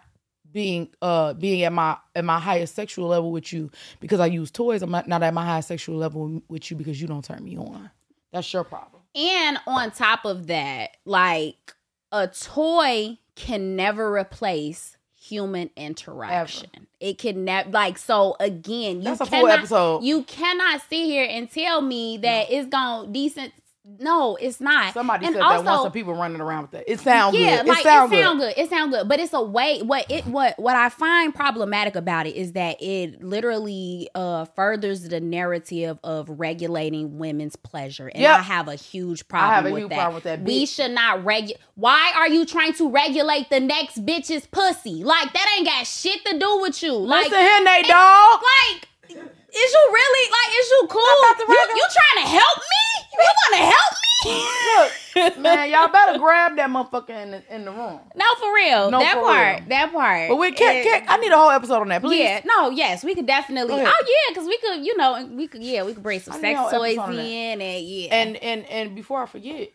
[0.51, 4.51] being uh being at my at my highest sexual level with you because I use
[4.51, 4.81] toys.
[4.83, 7.57] I'm not, not at my highest sexual level with you because you don't turn me
[7.57, 7.89] on.
[8.31, 9.02] That's your problem.
[9.15, 11.73] And on top of that, like
[12.11, 16.87] a toy can never replace human interaction.
[16.99, 20.03] It can never like so again, you That's a full cannot episode.
[20.03, 23.53] you cannot sit here and tell me that it's gonna decent
[23.85, 24.93] no, it's not.
[24.93, 26.83] Somebody and said also, that once, Some people running around with that.
[26.87, 27.67] It sounds yeah, good.
[27.67, 28.23] like it sounds it good.
[28.23, 28.53] sound good.
[28.57, 29.81] It sound good, but it's a way.
[29.81, 35.03] What it what what I find problematic about it is that it literally uh furthers
[35.09, 38.39] the narrative of regulating women's pleasure, and Yep.
[38.39, 39.53] I have a huge problem.
[39.53, 39.95] have a with huge that.
[39.95, 41.59] problem with that, We should not regulate.
[41.75, 45.03] Why are you trying to regulate the next bitch's pussy?
[45.03, 46.93] Like that ain't got shit to do with you.
[46.93, 48.39] Like Listen here, Nate, dog.
[48.71, 48.87] Like.
[49.55, 50.51] Is you really like?
[50.59, 51.01] Is you cool?
[51.47, 53.05] You, you trying to help me?
[53.13, 54.01] You want to help me?
[55.15, 57.99] Look, man, y'all better grab that motherfucker in the, in the room.
[58.15, 58.89] No, for real.
[58.89, 59.59] No, that for part.
[59.59, 59.69] real.
[59.69, 60.29] That part.
[60.29, 61.05] But we can't, can't.
[61.09, 62.19] I need a whole episode on that, please.
[62.19, 63.73] Yeah, no, yes, we could definitely.
[63.75, 66.59] Oh yeah, because we could, you know, we could, yeah, we could bring some sex
[66.71, 67.25] toys episode on that.
[67.25, 69.69] in, and yeah, And and and before I forget,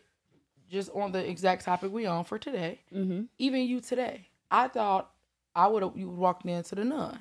[0.69, 3.27] just on the exact topic we on for today, Mhm.
[3.37, 5.09] even you today, I thought
[5.55, 7.19] I would have you walked into the nun.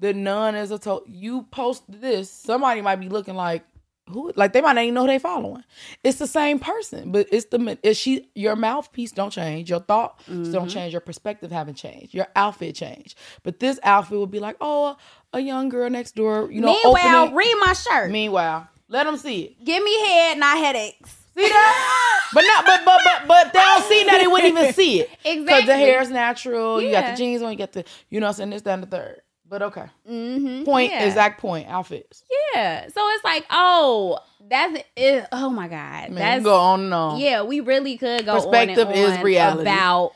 [0.00, 3.64] The nun is a to you post this, somebody might be looking like
[4.08, 5.62] who like they might not even know who they following.
[6.02, 10.24] It's the same person, but it's the is she your mouthpiece don't change, your thoughts
[10.26, 10.50] Mm-hmm.
[10.52, 13.16] don't change, your perspective haven't changed, your outfit changed.
[13.44, 14.96] But this outfit would be like, oh,
[15.32, 16.76] a, a young girl next door, you know.
[16.82, 18.10] Meanwhile, read my shirt.
[18.10, 19.64] Meanwhile, let them see it.
[19.64, 21.14] Give me head, not headaches.
[21.36, 22.30] See that?
[22.34, 25.10] but not, but but but but they don't see that, they wouldn't even see it.
[25.24, 25.44] Exactly.
[25.44, 25.84] Because the Exactly.
[25.84, 26.82] hair is natural.
[26.82, 27.52] You got the jeans on.
[27.52, 29.20] You got the, you know, what I'm saying this, that, and the third.
[29.50, 30.62] But okay, Mm-hmm.
[30.64, 31.04] point yeah.
[31.04, 32.22] exact point outfits.
[32.54, 32.86] Yeah.
[32.88, 35.26] So it's like, oh, that's it.
[35.32, 37.18] Oh my god, Man, that's go on and on.
[37.20, 37.42] yeah.
[37.42, 39.62] We really could go Perspective on and is reality.
[39.62, 40.12] about.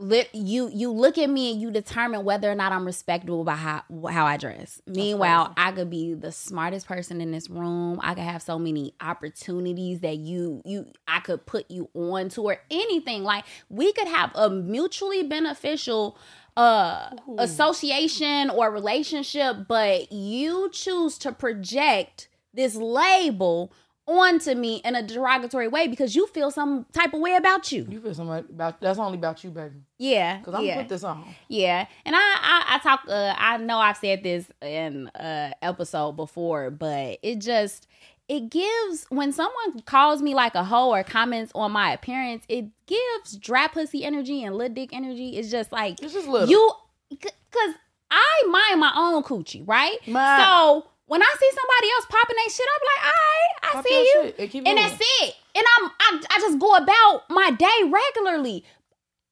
[0.00, 3.56] Lit, you you look at me and you determine whether or not I'm respectable by
[3.56, 4.80] how how I dress.
[4.86, 7.98] Meanwhile, I could be the smartest person in this room.
[8.00, 12.42] I could have so many opportunities that you you I could put you on to
[12.42, 13.24] or anything.
[13.24, 16.16] Like we could have a mutually beneficial
[16.58, 23.72] uh association or relationship, but you choose to project this label
[24.06, 27.86] onto me in a derogatory way because you feel some type of way about you.
[27.88, 29.76] You feel something about that's only about you, baby.
[29.98, 30.74] Yeah, Cause I'm yeah.
[30.74, 31.24] gonna put this on.
[31.48, 33.00] Yeah, and I I, I talk.
[33.06, 37.86] Uh, I know I've said this in uh episode before, but it just
[38.28, 42.66] it gives when someone calls me like a hoe or comments on my appearance, it
[42.86, 45.30] gives dry pussy energy and lil dick energy.
[45.36, 46.48] It's just like It's just little.
[46.48, 46.72] you,
[47.10, 47.74] because
[48.10, 49.96] I mind my own coochie, right?
[50.06, 50.40] Mine.
[50.40, 53.86] So when I see somebody else popping that shit, I'm like, all right, I Pop
[53.86, 54.74] see you, and and moving.
[54.76, 55.34] that's it.
[55.56, 58.64] And I'm I, I just go about my day regularly.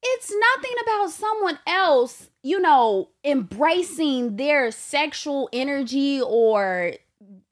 [0.02, 6.92] It's nothing about someone else, you know, embracing their sexual energy or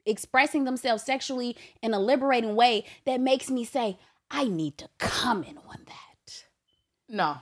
[0.05, 3.97] expressing themselves sexually in a liberating way that makes me say,
[4.29, 6.43] I need to comment on that.
[7.09, 7.37] No.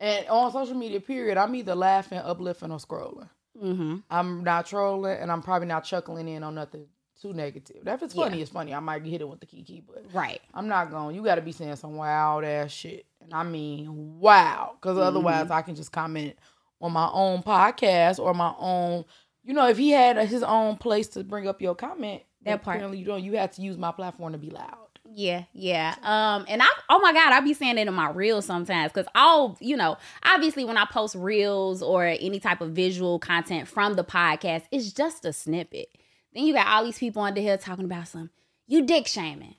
[0.00, 3.28] And on social media, period, I'm either laughing, uplifting, or scrolling.
[3.62, 3.96] Mm-hmm.
[4.10, 6.86] I'm not trolling, and I'm probably not chuckling in on nothing
[7.20, 7.86] too negative.
[7.86, 8.42] If it's funny, Yeah.
[8.42, 8.74] it's funny.
[8.74, 10.40] I might hit it with the kiki, but Right.
[10.54, 11.14] I'm not going.
[11.14, 15.44] You got to be saying some wild ass shit, and I mean wow, because otherwise
[15.44, 15.52] Mm-hmm.
[15.52, 16.36] I can just comment
[16.80, 19.04] on my own podcast or my own.
[19.44, 22.76] You know, if he had his own place to bring up your comment, That part.
[22.76, 23.22] apparently you don't.
[23.24, 24.76] You have to use my platform to be loud.
[25.14, 25.94] Yeah, yeah.
[26.02, 29.08] Um, and I oh my god, I be saying it in my reels sometimes because
[29.14, 33.94] I'll, you know, obviously when I post reels or any type of visual content from
[33.94, 35.88] the podcast, it's just a snippet.
[36.32, 38.30] Then you got all these people under here talking about some
[38.66, 39.56] you dick shaming.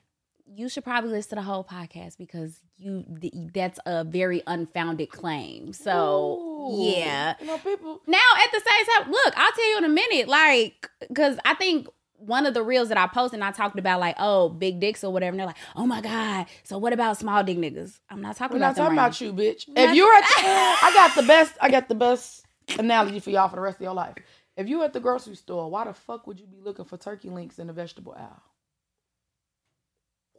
[0.56, 5.10] You should probably listen to the whole podcast because you th- that's a very unfounded
[5.10, 5.74] claim.
[5.74, 6.94] So Ooh.
[6.96, 7.36] yeah.
[7.39, 8.02] you know, people.
[8.08, 11.56] Now, at the same time, look, I'll tell you in a minute, like, because I
[11.56, 11.88] think
[12.26, 15.04] one of the reels that I posted, and I talked about like, oh, big dicks
[15.04, 15.32] or whatever.
[15.32, 18.00] And they're like, oh my god, so what about small dick niggas?
[18.10, 19.66] I'm not talking We're about not talking about you, bitch.
[19.76, 21.54] If you're at, the, I got the best.
[21.62, 22.46] I got the best
[22.78, 24.16] analogy for y'all for the rest of your life.
[24.56, 27.30] If you at the grocery store, why the fuck would you be looking for turkey
[27.30, 28.42] links in the vegetable aisle?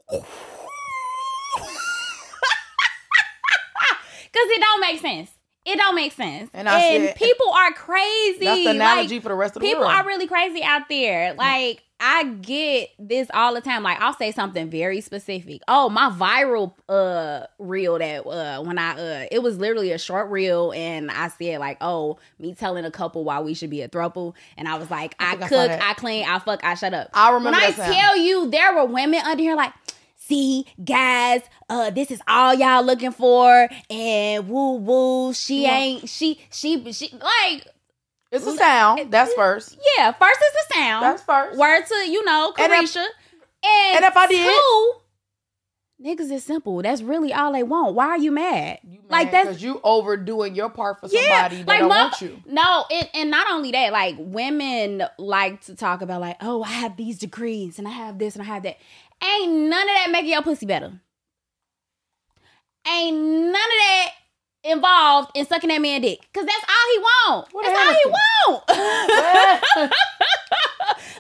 [0.08, 0.24] Because
[4.34, 5.30] it don't make sense.
[5.64, 6.50] It don't make sense.
[6.52, 8.44] And I said- people are crazy.
[8.44, 9.92] That's the analogy Like, for the rest of the people world.
[9.92, 11.32] People are really crazy out there.
[11.34, 13.82] Like I get this all the time.
[13.82, 15.62] Like I'll say something very specific.
[15.66, 20.28] Oh, my viral uh reel that uh when I uh it was literally a short
[20.30, 23.88] reel and I said like, oh, me telling a couple why we should be a
[23.88, 24.34] throuple.
[24.58, 25.82] And I was like, I, I cook, that.
[25.82, 27.08] I clean, I fuck, I shut up.
[27.14, 29.72] I remember when I tell you there were women under here like
[30.26, 35.34] See, guys, uh, this is all y'all looking for, and woo woo.
[35.34, 35.76] She Yeah.
[35.76, 37.66] ain't she she she like
[38.30, 39.10] it's a sound.
[39.10, 39.76] That's first.
[39.96, 41.02] yeah, first is the sound.
[41.04, 41.58] That's first.
[41.58, 43.06] Word to, you know, And if- Carisha.
[43.66, 44.92] And, and if I did- two,
[46.04, 46.82] niggas is simple.
[46.82, 47.94] That's really all they want.
[47.94, 48.78] Why are you mad?
[48.82, 51.88] You mad like that's because you overdoing your part for yeah, somebody that like don't
[51.88, 52.42] mo- want you.
[52.46, 56.68] No, and, and not only that, like women like to talk about like, oh, I
[56.68, 58.76] have these degrees and I have this and I have that.
[59.22, 61.00] Ain't none of that making your pussy better.
[62.87, 64.11] Ain't none of that
[64.64, 66.20] involved in sucking that man dick.
[66.33, 67.48] Cause that's all he want.
[67.53, 69.92] What that's all he want.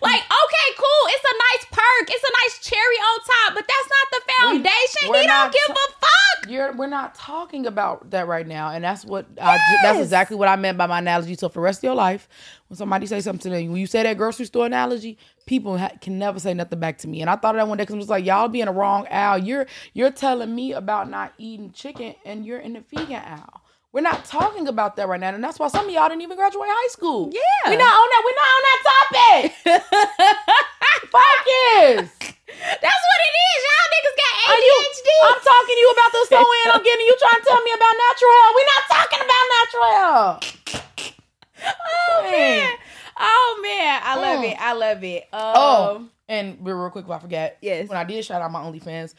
[0.04, 1.04] like, okay, cool.
[1.08, 2.10] It's a nice perk.
[2.10, 5.10] It's a nice cherry on top, but that's not the foundation.
[5.10, 6.50] we're he don't give ta- a fuck.
[6.50, 10.36] You're, we're not talking about that right now, and that's what I, ju- that's exactly
[10.36, 11.34] what I meant by my analogy.
[11.36, 12.28] So for the rest of your life,
[12.68, 15.92] when somebody say something to you, when you say that grocery store analogy, people ha-
[16.02, 17.22] can never say nothing back to me.
[17.22, 18.72] And I thought of that one day because it was like y'all be in the
[18.72, 19.38] wrong aisle.
[19.38, 23.62] You're you're telling me about not eating chicken, and you're in the vegan aisle.
[23.94, 26.36] We're not talking about that right now, and that's why some of y'all didn't even
[26.36, 27.30] graduate high school.
[27.32, 27.70] Yeah.
[27.70, 28.22] we're not on that.
[28.26, 29.40] We're not on that topic.
[31.14, 32.10] Focus.
[32.50, 33.58] That's what it is.
[33.62, 35.08] Y'all niggas got Are you, ADHD.
[35.30, 36.66] I'm talking to you about the sew in.
[36.74, 38.50] I'm getting you trying to tell me about natural hair.
[38.58, 41.74] We're not talking about natural hair.
[41.86, 42.72] oh man.
[43.18, 44.00] Oh man.
[44.02, 44.50] I love Mm.
[44.50, 44.56] it.
[44.60, 45.22] I love it.
[45.32, 47.88] Um, Oh, and real, real quick, if I forget, Yes.
[47.88, 49.14] when I did shout out my OnlyFans,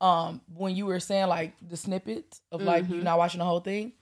[0.00, 2.94] um, when you were saying like the snippets of like Mm-hmm.
[2.94, 3.92] you not watching the whole thing,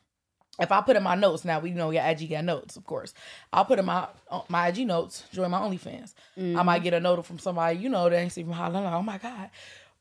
[0.59, 3.15] if I put in my notes now, we know your IG got notes, of course.
[3.53, 6.15] I'll put in my uh, my IG notes, join my OnlyFans.
[6.37, 6.67] I Mm-hmm.
[6.67, 8.85] might get a note from somebody you know that ain't see from Holland.
[8.85, 9.51] Like, oh my god,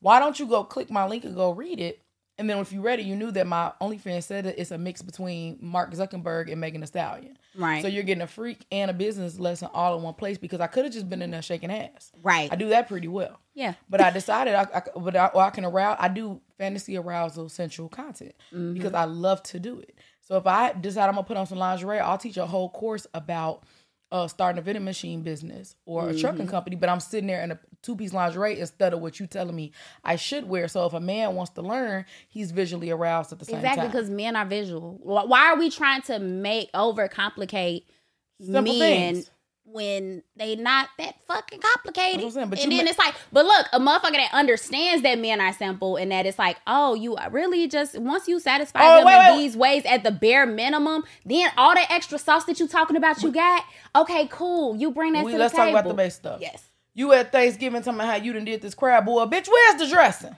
[0.00, 2.00] why don't you go click my link and go read it?
[2.38, 4.78] And then if you read it, you knew that my OnlyFans said that it's a
[4.78, 7.36] mix between Mark Zuckerberg and Megan Thee Stallion.
[7.56, 7.82] Right.
[7.82, 10.68] So you're getting a freak and a business lesson all in one place because I
[10.68, 12.12] could have just been in there shaking ass.
[12.22, 12.48] Right.
[12.52, 13.40] I do that pretty well.
[13.54, 13.74] Yeah.
[13.90, 15.96] But I decided I, I but I, or I can arouse.
[15.98, 18.74] I do fantasy arousal sensual content Mm-hmm.
[18.74, 19.96] because I love to do it.
[20.20, 23.06] So if I decide I'm gonna put on some lingerie, I'll teach a whole course
[23.14, 23.64] about
[24.10, 26.50] uh, starting a vending machine business or a trucking Mm-hmm.
[26.50, 26.76] company.
[26.76, 29.72] But I'm sitting there in a two piece lingerie instead of what you telling me
[30.04, 30.68] I should wear.
[30.68, 33.86] So if a man wants to learn, he's visually aroused at the same Exactly, time.
[33.86, 34.98] Exactly, because men are visual.
[35.02, 37.84] Why are we trying to make overcomplicate
[38.40, 39.30] Simple men things.
[39.70, 42.32] When they not that fucking complicated.
[42.32, 45.52] Saying, and then ma- it's like, but look, a motherfucker that understands that men are
[45.52, 49.14] simple and that it's like, oh, you really just once you satisfy Oh, them wait,
[49.28, 49.42] in wait.
[49.42, 53.22] these ways at the bare minimum, then all that extra sauce that you talking about
[53.22, 54.74] you got, okay, cool.
[54.76, 55.78] You bring that We- to let's the talk table.
[55.80, 56.40] about the base stuff.
[56.40, 56.62] Yes.
[56.94, 59.28] You at Thanksgiving talking about how you done did this crab boil.
[59.28, 60.34] Bitch, where's the dressing?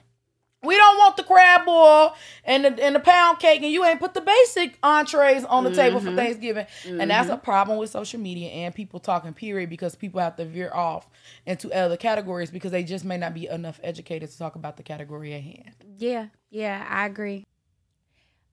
[0.63, 2.13] We don't want the crab boil
[2.45, 5.73] and the, and the pound cake, and you ain't put the basic entrees on the
[5.73, 6.09] table Mm-hmm.
[6.09, 6.65] for Thanksgiving.
[6.85, 10.45] And that's a problem with social media and people talking, period, because people have to
[10.45, 11.09] veer off
[11.47, 14.83] into other categories because they just may not be enough educated to talk about the
[14.83, 15.71] category at hand.
[15.97, 17.47] Yeah, yeah, I agree.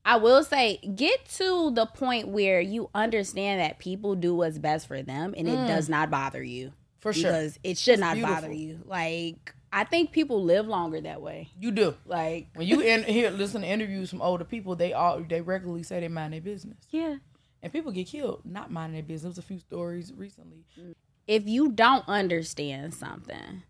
[0.05, 4.87] I will say, get to the point where you understand that people do what's best
[4.89, 6.69] for them and it does not bother you.
[6.69, 6.73] Mm.
[7.01, 7.31] For sure.
[7.31, 8.35] Because it should not beautiful.
[8.37, 8.81] bother you.
[8.87, 11.51] Like, I think people live longer that way.
[11.61, 11.95] You do.
[12.07, 15.83] Like, When you in, hear listen to interviews from older people, they all they regularly
[15.83, 16.79] say they mind their business.
[16.91, 17.17] yeah.
[17.61, 19.37] And people get killed not minding their business.
[19.37, 20.65] A few stories recently.
[20.81, 20.95] Mm.
[21.27, 23.63] If you don't understand something,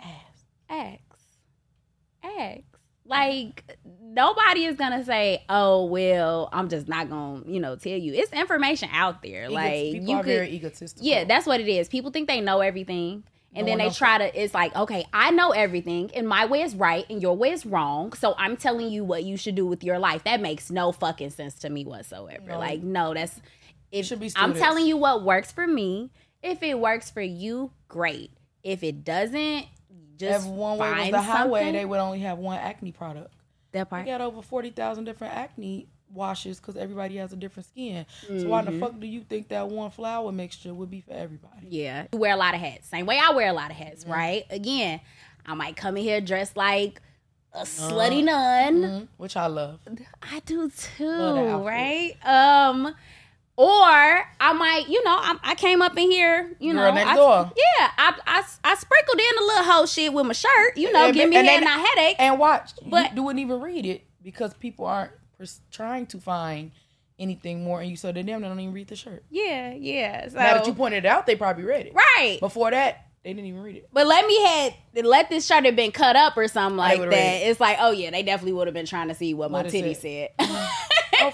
[0.00, 0.44] Ass.
[0.70, 1.00] ask.
[2.24, 2.62] Ask.
[3.04, 3.62] Like
[4.02, 8.32] nobody is gonna say, "Oh well, I'm just not gonna, you know, tell you." It's
[8.32, 9.44] information out there.
[9.44, 11.06] Egos- like people you are could, very egotistical.
[11.06, 11.88] Yeah, that's what it is.
[11.88, 13.22] People think they know everything.
[13.56, 16.62] And No then they try to, it's like, okay, I know everything, and my way
[16.62, 18.12] is right, and your way is wrong.
[18.12, 20.24] So I'm telling you what you should do with your life.
[20.24, 22.50] That makes no fucking sense to me whatsoever.
[22.50, 22.58] No.
[22.58, 23.40] Like, no, that's
[23.90, 26.10] it should be I'm telling you what works for me.
[26.42, 28.30] If it works for you, great.
[28.62, 29.66] If it doesn't,
[30.16, 31.72] just if one way was the highway, something.
[31.74, 33.32] they would only have one acne product.
[33.72, 34.06] that We part.
[34.06, 38.06] got over forty thousand different acne washes because everybody has a different skin.
[38.26, 38.80] So why Mm-hmm.
[38.80, 41.66] the fuck do you think that one flower mixture would be for everybody?
[41.68, 42.06] Yeah.
[42.12, 42.88] You wear a lot of hats.
[42.88, 44.44] Same way I wear a lot of hats, right?
[44.50, 45.00] Again,
[45.44, 47.00] I might come in here dressed like
[47.52, 48.82] a slutty nun.
[48.82, 49.80] Mhm, Which I love.
[50.22, 51.66] I do too, Love that outfit.
[51.66, 52.16] right?
[52.26, 52.94] Um,
[53.58, 53.72] or
[54.40, 57.16] I might, you know, I, I came up in here, you Girl know, next I,
[57.16, 57.50] door.
[57.56, 61.06] yeah, I, I I sprinkled in a little whole shit with my shirt, you know,
[61.06, 62.16] And- give me and they- and a headache.
[62.18, 65.12] And watch, But- you wouldn't even read it because people aren't
[65.70, 66.72] trying to find
[67.18, 69.24] anything more, and you so they damn don't even read the shirt.
[69.30, 70.28] yeah, yeah.
[70.28, 71.94] So now that you pointed it out, they probably read it.
[71.94, 73.88] right, Before that, they didn't even read it.
[73.92, 77.12] But let me had let this shirt have been cut up or something like that.
[77.12, 77.48] it.
[77.48, 79.92] It's like, oh yeah, they definitely would have been trying to see what, my titty
[79.92, 80.32] it?
[80.38, 80.48] said.
[81.18, 81.32] Oh,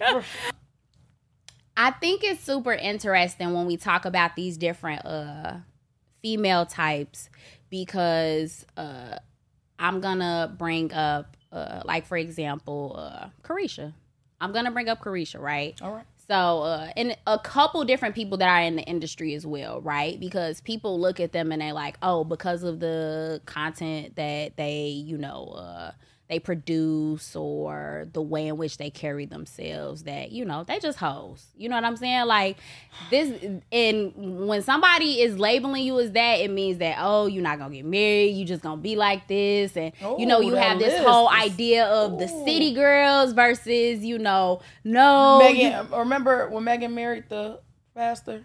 [0.00, 0.22] sure.
[1.76, 5.58] I think it's super interesting when we talk about these different uh
[6.20, 7.30] female types
[7.70, 9.18] because uh
[9.78, 13.92] I'm gonna bring up uh like for example uh Carisha.
[14.40, 15.80] I'm gonna bring up Carisha, right?
[15.80, 16.04] All right.
[16.28, 20.18] So, uh, and a couple different people that are in the industry as well, right?
[20.18, 24.88] Because people look at them and they like, oh, because of the content that they,
[24.88, 25.92] you know, uh,
[26.28, 30.98] they produce or the way in which they carry themselves, that you know, they just
[30.98, 31.46] hoes.
[31.56, 32.26] You know what I'm saying?
[32.26, 32.58] Like
[33.10, 33.30] this,
[33.70, 37.74] and when somebody is labeling you as that, it means that oh, you're not gonna
[37.74, 41.06] get married, you just gonna be like this, and you know, you have this list
[41.08, 46.94] whole idea of the city girls versus, you know, no, you- Megan, remember when Megan
[46.94, 47.60] married the
[47.94, 48.44] pastor?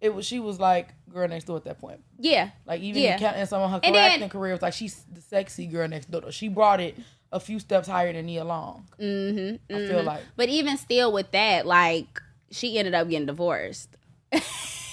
[0.00, 2.00] It was she was like girl next door at that point.
[2.18, 3.40] yeah, Like even Yeah.
[3.40, 6.10] in some of her And then- acting career, was like she's the sexy girl next
[6.10, 6.30] door.
[6.32, 6.96] She brought it
[7.32, 8.86] a few steps higher than Nia Long.
[9.00, 13.96] Mm-hmm, I feel like, But even still, with that, like she ended up getting divorced.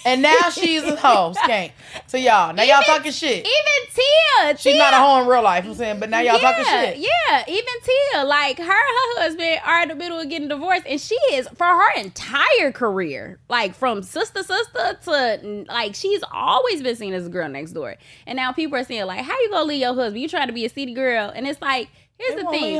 [0.08, 1.72] and now she's a hoe skank
[2.08, 2.54] So y'all.
[2.54, 3.40] Now y'all talking shit.
[3.40, 5.66] Even Tia, She's Tia, not a hoe in real life.
[5.66, 6.98] I'm saying, but now y'all talking shit.
[6.98, 11.00] Yeah, even Tia, like her, her husband are in the middle of getting divorced, and
[11.00, 16.96] she is for her entire career, like from sister sister to like she's always been
[16.96, 19.66] seen as a girl next door, and now people are saying like, how you gonna
[19.66, 20.22] leave your husband?
[20.22, 22.76] You trying to be a city girl, and it's like, here's They the thing,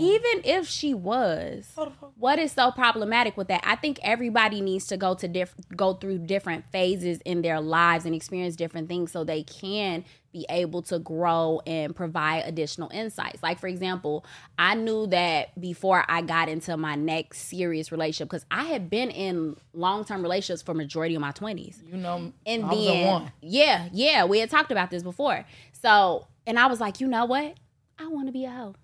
[0.00, 3.62] even if she was, the what is so problematic with that?
[3.64, 8.04] I think everybody needs to go to diff- go through different phases in their lives
[8.06, 13.42] and experience different things so they can be able to grow and provide additional insights.
[13.42, 14.24] Like for example,
[14.58, 19.10] I knew that before I got into my next serious relationship because I had been
[19.10, 21.76] in long-term relationships for majority of my 20s.
[21.90, 23.32] You know, And I was in then one.
[23.40, 25.44] yeah, yeah, we had talked about this before.
[25.72, 27.54] So, and I was like, you know what?
[27.98, 28.74] I want to be a hoe.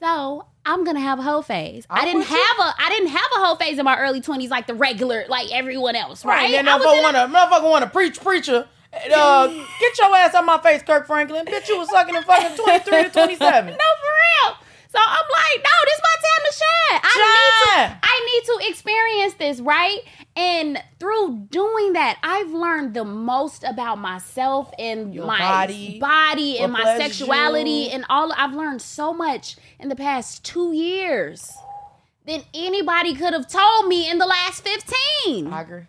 [0.00, 1.86] So I'm gonna have a hoe phase.
[1.88, 2.36] I I'm didn't with you.
[2.36, 5.24] have a I didn't have a hoe phase in my early twenties like the regular
[5.28, 6.36] like everyone else, right?
[6.36, 6.54] Right.
[6.54, 8.68] And I then motherfucker want to motherfucker want to preach preacher.
[8.94, 9.46] Uh,
[9.80, 11.46] get your ass out my face, Kirk Franklin.
[11.46, 13.66] Bitch, you was sucking in fucking 23 to 27.
[13.70, 14.56] no, for real.
[14.88, 17.00] So I'm like, no, this is my time to shine.
[17.04, 19.98] I need to, I need to experience this, right?
[20.36, 26.58] And through doing that, I've learned the most about myself and Your my body, body
[26.58, 27.90] and my sexuality you.
[27.90, 28.32] and all.
[28.36, 31.52] I've learned so much in the past two years
[32.26, 35.52] than anybody could have told me in the last 15.
[35.52, 35.82] I agree.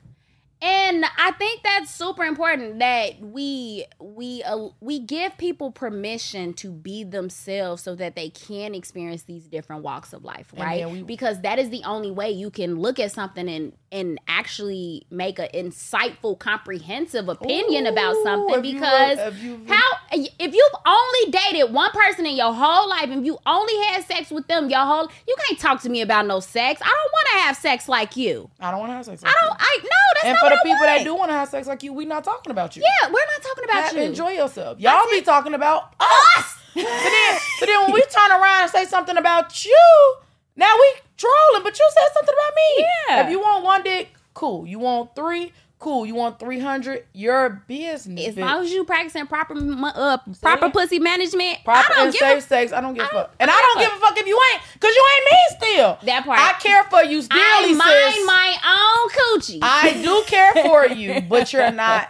[0.61, 6.71] And I think that's super important that we we uh, we give people permission to
[6.71, 10.79] be themselves so that they can experience these different walks of life, right?
[10.87, 15.05] we- because that is the only way you can look at something and and actually
[15.11, 18.61] make an insightful, comprehensive opinion about something.
[18.61, 19.19] Because
[19.67, 24.03] how if you've only dated one person in your whole life and you only had
[24.05, 26.81] sex with them your whole, you can't talk to me about no sex.
[26.83, 28.49] I don't want to have sex like you.
[28.59, 29.23] I don't want to have sex.
[29.23, 29.49] I don't.
[29.49, 29.55] You.
[29.59, 29.89] I no.
[30.13, 32.07] That's And for the I people that do want to have sex like you, we're
[32.07, 32.83] not talking about you.
[32.83, 34.01] Yeah, we're not talking about Have- you.
[34.03, 34.79] Enjoy yourself.
[34.79, 36.57] Y'all be talking about us.
[36.73, 40.15] so then, so then when we turn around and say something about you,
[40.55, 42.85] now we trolling, but you said something about me.
[43.09, 43.25] Yeah.
[43.25, 44.65] If you want one dick, cool.
[44.67, 46.05] You want three, cool.
[46.05, 48.27] You want three hundred, your business.
[48.29, 48.41] As bitch.
[48.41, 52.37] long as you practicing proper uh, proper pussy management, Proper I don't and give safe
[52.39, 52.73] a, sex.
[52.73, 53.35] I don't give a I don't- fuck.
[53.39, 55.37] And I I don't don't give a fuck if you ain't, cause you ain't me
[55.57, 55.97] still.
[56.03, 56.39] That part.
[56.39, 57.77] I care for you still, I sis.
[57.77, 59.59] mind my own coochie.
[59.61, 62.09] I do care for you, but you're not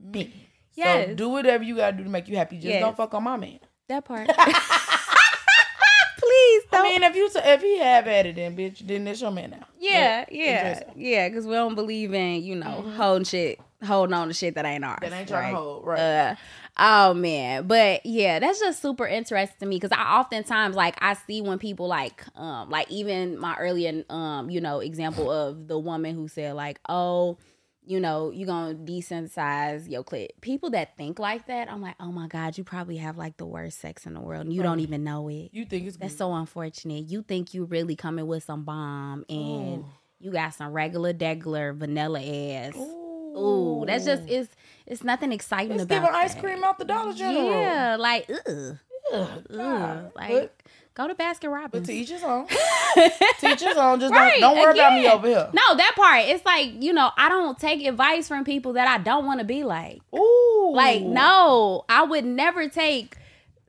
[0.00, 0.24] me.
[0.72, 1.16] So Yes.
[1.16, 2.56] do whatever you gotta do to make you happy.
[2.56, 2.82] Just Yes.
[2.82, 3.60] don't fuck on my man.
[3.88, 4.28] that part.
[6.72, 9.50] I mean, if you if he have at it, then bitch, then it's your man
[9.50, 9.66] now.
[9.78, 11.28] yeah, But yeah, yeah.
[11.28, 14.84] Because we don't believe in you know holding shit, holding on to shit that ain't
[14.84, 14.98] ours.
[15.00, 15.98] That ain't trying to hold, right?
[15.98, 16.34] Uh,
[16.78, 21.14] oh man, but yeah, that's just super interesting to me because I oftentimes like I
[21.14, 25.78] see when people like um like even my earlier um you know example of the
[25.78, 27.38] woman who said like oh
[27.86, 30.28] you know you're gonna desensitize your clit.
[30.40, 33.46] People that think like that, I'm like oh my god, you probably have like the
[33.46, 35.50] worst sex in the world and you don't even know it.
[35.52, 36.18] you think it's That's good.
[36.18, 37.08] so unfortunate.
[37.08, 39.86] You think you really coming with some bomb and Ooh.
[40.20, 42.76] you got some regular degular vanilla ass.
[42.76, 43.32] Ooh,
[43.82, 44.48] Ooh, that's just it's
[44.86, 47.50] it's nothing exciting it's about giving ice cream out the Dollar General.
[47.50, 48.78] Yeah, like ugh,
[49.12, 49.46] Ugh, ugh.
[49.50, 50.12] God.
[50.16, 50.54] like but,
[50.96, 51.86] go to Baskin but Robbins.
[51.86, 52.46] to each his own.
[53.38, 54.00] Teach his own.
[54.00, 55.50] Just Right, don't don't worry about me over here.
[55.52, 56.24] No, that part.
[56.24, 59.44] It's like you know, I don't take advice from people that I don't want to
[59.44, 60.00] be like.
[60.14, 63.16] Ooh, Like, no, I would never take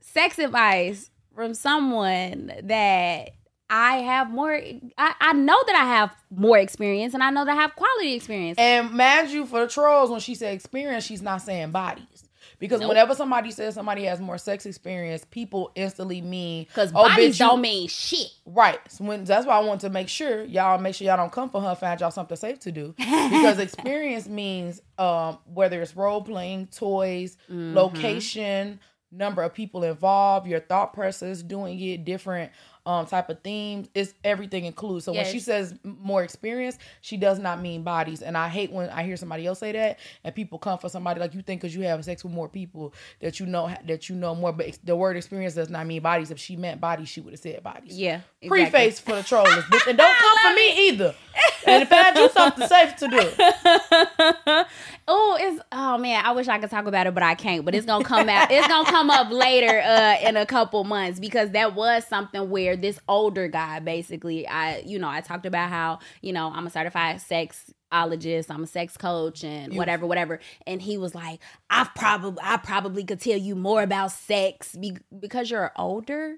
[0.00, 3.30] sex advice from someone that
[3.70, 4.54] I have more.
[4.96, 8.14] I, I know that I have more experience, and I know that I have quality
[8.14, 8.58] experience.
[8.58, 12.24] And mind you, for the trolls, when she said experience, she's not saying bodies.
[12.58, 12.88] Because Nope.
[12.88, 17.40] whenever somebody says somebody has more sex experience, people instantly mean Because oh, bodies bitch,
[17.40, 18.28] you- don't mean shit.
[18.46, 18.80] Right.
[18.88, 21.50] So when, that's why I want to make sure y'all make sure y'all don't come
[21.50, 22.94] for her and find y'all something safe to do.
[22.98, 27.74] Because experience means um, whether it's role playing, toys, Mm-hmm.
[27.76, 28.80] location,
[29.10, 32.52] number of people involved, your thought process, doing it, different
[32.88, 33.86] um, type of themes.
[33.94, 35.04] It's everything included.
[35.04, 38.22] So when she says more experience, she does not mean bodies.
[38.22, 41.20] And I hate when I hear somebody else say that and people come for somebody
[41.20, 44.16] like you think because you have sex with more people that you know that you
[44.16, 44.54] know more.
[44.54, 46.30] But the word experience does not mean bodies.
[46.30, 48.70] If she meant bodies, she would have said bodies Yeah, exactly.
[48.70, 49.48] preface for the trolls.
[49.86, 51.14] And don't come for me either.
[51.68, 54.64] And find you something safe to do.
[55.10, 57.64] Oh, it's oh man, I wish I could talk about it, but I can't.
[57.64, 58.50] But it's gonna come out.
[58.50, 62.76] It's gonna come up later uh, in a couple months because that was something where
[62.76, 66.70] this older guy, basically, I you know I talked about how you know I'm a
[66.70, 70.40] certified sexologist, I'm a sex coach, and whatever, whatever.
[70.66, 71.40] And he was like,
[71.70, 76.36] I probably I probably could tell you more about sex be- because you're older,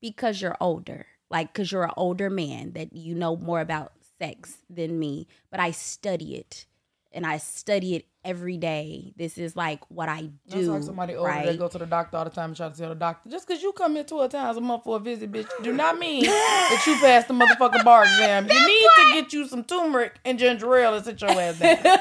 [0.00, 3.92] because you're older, like because you're an older man that you know more about
[4.22, 5.26] sex than me.
[5.50, 6.66] But I study it
[7.12, 9.12] and I study it every day.
[9.16, 10.30] This is like what I do.
[10.48, 11.46] That's like somebody older right?
[11.46, 13.46] that go to the doctor all the time and try to tell the doctor, just
[13.46, 16.24] because you come here 12 times a month for a visit, bitch, do not mean
[16.24, 18.48] that you passed the motherfucking bar exam.
[18.50, 21.78] You need to get you some turmeric and ginger ale and sit your ass down.
[21.82, 22.00] God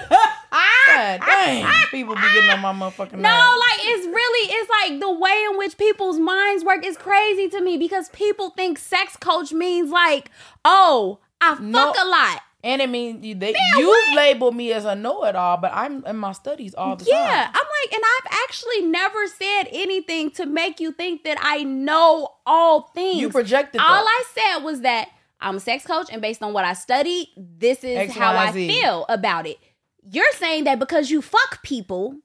[0.52, 1.64] ah, ah, dang.
[1.66, 3.60] Ah, people be getting on my motherfucking No, nerves.
[3.60, 7.62] like it's really it's like the way in which people's minds work is crazy to
[7.62, 10.30] me because people think sex coach means like,
[10.66, 11.94] oh, I fuck No.
[12.00, 12.42] a lot.
[12.64, 16.32] And it means you, they, you label me as a know-it-all, but I'm in my
[16.32, 17.26] studies all the Yeah, time.
[17.28, 21.64] Yeah, I'm like, and I've actually never said anything to make you think that I
[21.64, 23.20] know all things.
[23.20, 24.06] You projected All that.
[24.08, 24.24] I
[24.58, 27.98] said was that I'm a sex coach, and based on what I studied, this is
[27.98, 28.68] X, how Y, I Z.
[28.68, 29.58] feel about it.
[30.04, 32.18] You're saying that because you fuck people,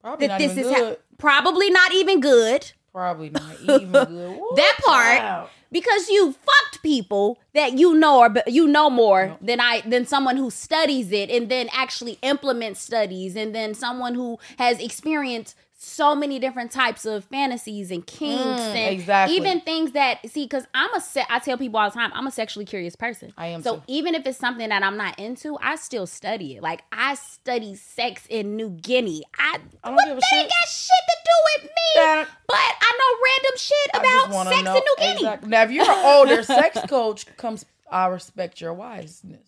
[0.00, 2.72] Probably that this is how, probably not even good.
[2.98, 4.40] Probably not even good.
[4.56, 5.18] That part.
[5.18, 5.50] child.
[5.70, 10.36] because you fucked people that you know or you know more than I than someone
[10.36, 16.12] who studies it and then actually implements studies and then someone who has experienced so
[16.12, 19.36] many different types of fantasies and kinks Mm, and exactly.
[19.36, 22.26] even things that see because I'm a se- I tell people all the time I'm
[22.26, 23.32] a sexually curious person.
[23.38, 23.82] I am So too.
[23.86, 26.62] even if it's something that I'm not into, I still study it.
[26.64, 29.22] Like I study sex in New Guinea.
[29.38, 30.48] I, I don't what give a shit.
[30.50, 31.70] got shit to do with me.
[31.94, 35.12] That- but I know random shit about sex know- in New Guinea.
[35.20, 35.48] Exactly.
[35.50, 39.46] Now, if you're an older sex coach, comes I respect your wiseness.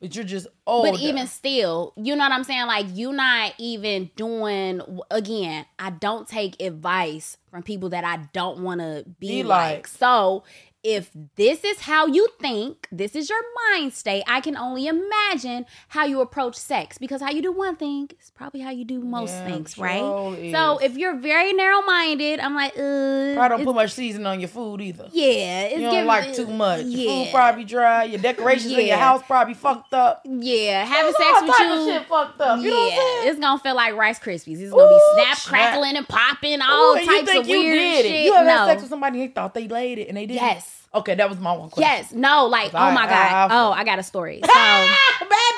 [0.00, 0.92] But you're just older.
[0.92, 2.66] But even still, you know what I'm saying?
[2.66, 4.80] Like you're not even doing
[5.10, 9.76] again, I don't take advice from people that I don't want to be, Be like.
[9.76, 9.86] like.
[9.86, 10.44] So
[10.82, 13.38] if this is how you think, this is your
[13.70, 17.76] mind state, I can only imagine how you approach sex because how you do one
[17.76, 20.38] thing is probably how you do most Yeah, things, sure right?
[20.38, 20.52] is.
[20.52, 24.40] So if you're very narrow minded, I'm like, uh, probably don't put much seasoning on
[24.40, 25.08] your food either.
[25.12, 26.80] yeah, it's You don't giving- like too much.
[26.86, 28.04] Your Yeah, food probably dry.
[28.04, 30.22] Your decorations in your house probably fucked up.
[30.24, 31.86] yeah, having There's sex with you.
[31.92, 32.58] shit fucked up.
[32.60, 33.28] You know what I'm saying?
[33.30, 34.58] it's gonna feel like Rice Krispies.
[34.60, 37.58] It's gonna be Ooh, snap, crackling, and popping, all Ooh, types you think of you
[37.58, 38.14] weird did shit.
[38.14, 38.24] it.
[38.24, 38.56] You ever no.
[38.56, 40.40] had sex with somebody and they thought they laid it and they didn't?
[40.42, 41.88] yes, Okay, that was my one question.
[41.88, 44.40] yes, no, like I- oh my I- god, I- oh I got a story.
[44.52, 44.86] So.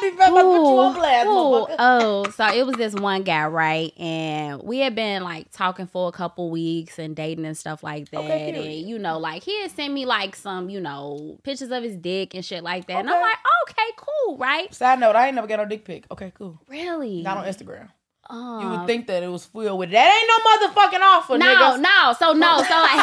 [0.02, 3.92] Baby, put you on blast, Ooh, oh, so it was this one guy, right?
[3.98, 8.10] And we had been like talking for a couple weeks and dating and stuff like
[8.10, 8.18] that.
[8.18, 11.82] Okay, and you know, like he had sent me like some, you know, pictures of
[11.84, 12.98] his dick and shit like that.
[12.98, 13.36] And I'm like,
[13.68, 14.72] okay, cool, right?
[14.74, 16.04] Side note, I ain't never got no dick pic.
[16.10, 16.58] Okay, cool.
[16.68, 17.22] Really?
[17.22, 17.88] Not on Instagram.
[18.32, 20.08] You would uh, think that it was filled with that.
[20.08, 21.80] Ain't no motherfucking offer, no, niggas.
[21.80, 22.14] no.
[22.18, 22.96] So no, so like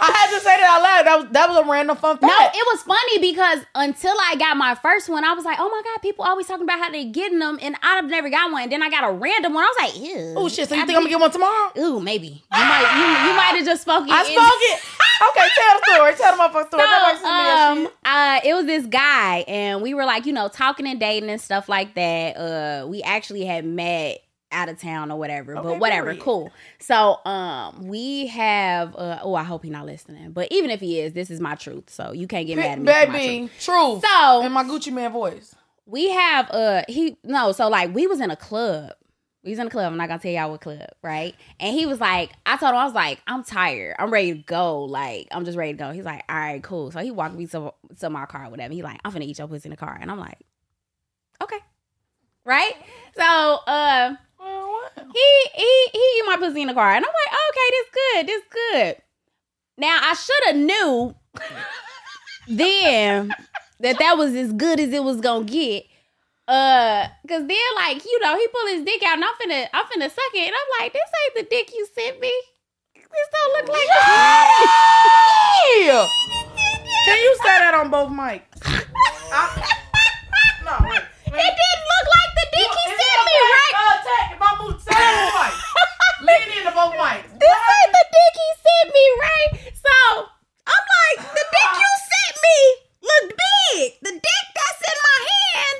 [0.00, 1.06] I had to say that out loud.
[1.06, 2.28] That was that was a random fun fact.
[2.28, 5.68] No, it was funny because until I got my first one, I was like, oh
[5.68, 8.68] my God, people always talking about how they getting them, and I've never got one.
[8.68, 9.64] then I got a random one.
[9.64, 10.34] I was like, ew.
[10.36, 10.68] oh shit!
[10.68, 11.72] So you think I'm gonna get one tomorrow?
[11.78, 12.28] Ooh, maybe.
[12.28, 14.10] You might you, you might have just spoken.
[14.10, 14.80] I spoke it.
[15.22, 16.14] Okay, tell the story.
[16.14, 16.82] Tell the motherfucking story.
[16.82, 20.32] So, send me that um, uh, it was this guy, and we were like, you
[20.32, 22.36] know, talking and dating and stuff like that.
[22.36, 26.22] Uh, we actually had met out of town or whatever, Okay, but whatever, period.
[26.24, 26.52] cool.
[26.80, 28.96] So, um, we have.
[28.96, 31.54] Uh, oh, I hope he's not listening, but even if he is, this is my
[31.54, 32.84] truth, so you can't get mad at me.
[32.84, 33.12] my truth.
[33.12, 34.04] Baby, truth.
[34.04, 35.54] So- in my Gucci Mane voice.
[35.86, 38.92] we have uh he no so like we was in a club
[39.48, 41.34] was in the club i'm not gonna tell y'all what club right?
[41.58, 43.96] And he was like i told him i was like i'm tired.
[43.98, 44.84] I'm ready to go.
[44.84, 45.92] Like i'm just ready to go.
[45.92, 46.90] He's like all right cool.
[46.90, 48.74] So he walked me to, to my car whatever.
[48.74, 49.96] He like i'm finna eat your pussy in the car.
[50.00, 50.38] And i'm like
[51.42, 51.58] okay.
[52.44, 52.72] Right?
[53.16, 54.14] So uh
[55.12, 56.90] he he he eat my pussy in the car.
[56.90, 58.96] And i'm like okay this good this good.
[59.78, 61.14] Now i should have knew
[62.48, 63.34] then
[63.80, 65.84] that that was as good as it was gonna get
[66.50, 69.86] uh cause then like you know he pull his dick out and i'm finna i'm
[69.86, 72.32] finna suck it and i'm like this ain't the dick you sent me
[72.94, 73.88] this don't look like
[75.78, 76.06] Yeah.
[77.06, 78.42] Can you say that on both mics?
[79.30, 79.62] I-
[80.66, 81.02] no, wait.
[81.26, 84.76] it didn't look like the dick he sent me right Uh, take, if I move,
[84.82, 85.54] say that on mic.
[86.26, 87.30] Lean into both mics.
[87.38, 89.50] this ain't the dick he sent me, right?
[89.74, 89.94] So
[90.66, 92.58] I'm like, the dick you sent me
[93.06, 93.82] looked big.
[94.06, 95.76] The dick that's in my hand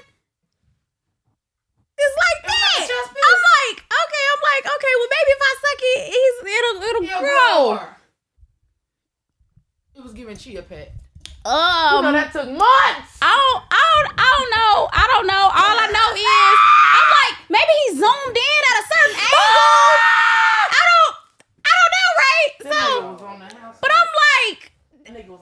[2.16, 2.88] like It's like a that.
[2.88, 3.11] chest.
[3.16, 7.05] I'm like, okay, I'm like, okay, well maybe if I suck it, he's, it'll it'll
[7.07, 7.59] He'll grow.
[7.76, 7.88] grow.
[9.96, 10.92] It was giving chia pet.
[11.44, 13.16] You Um, know that took months.
[13.20, 14.74] I don't, I don't, I don't know.
[14.92, 15.44] I don't know.
[15.48, 16.59] All I know is
[17.01, 19.94] I'm like maybe he zoomed in at a certain angle.
[20.68, 21.12] I don't,
[21.64, 22.51] I don't know, right?
[22.61, 22.80] So,
[23.80, 24.72] but I'm like.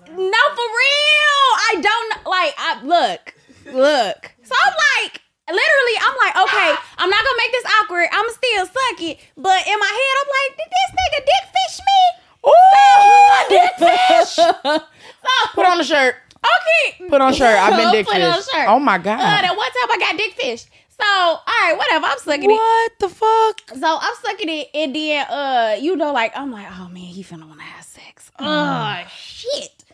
[0.09, 1.45] No, for real.
[1.69, 2.27] I don't.
[2.27, 3.35] Like, I look,
[3.67, 4.33] look.
[4.43, 8.09] So I'm like, literally, I'm like, okay, I'm not gonna make this awkward.
[8.13, 9.19] I'm still suck it.
[9.37, 12.01] But in my head, I'm like, did this nigga dick fish me?
[12.49, 14.29] Ooh, dick fish.
[14.35, 14.53] So,
[15.55, 16.17] Put on the shirt.
[16.39, 17.09] okay.
[17.09, 17.59] Put on shirt.
[17.59, 18.51] I've been dick Put on fished.
[18.51, 18.69] shirt.
[18.69, 19.19] Oh my Uh, god.
[19.19, 20.65] that one time I got dick fish.
[21.01, 22.07] So, all right, whatever.
[22.07, 22.55] I'm sucking it.
[22.55, 23.61] what the fuck?
[23.79, 27.23] So I'm sucking it, and then uh, you know, like I'm like, oh man, he
[27.23, 28.31] finna wanna have sex.
[28.39, 29.85] Oh shit.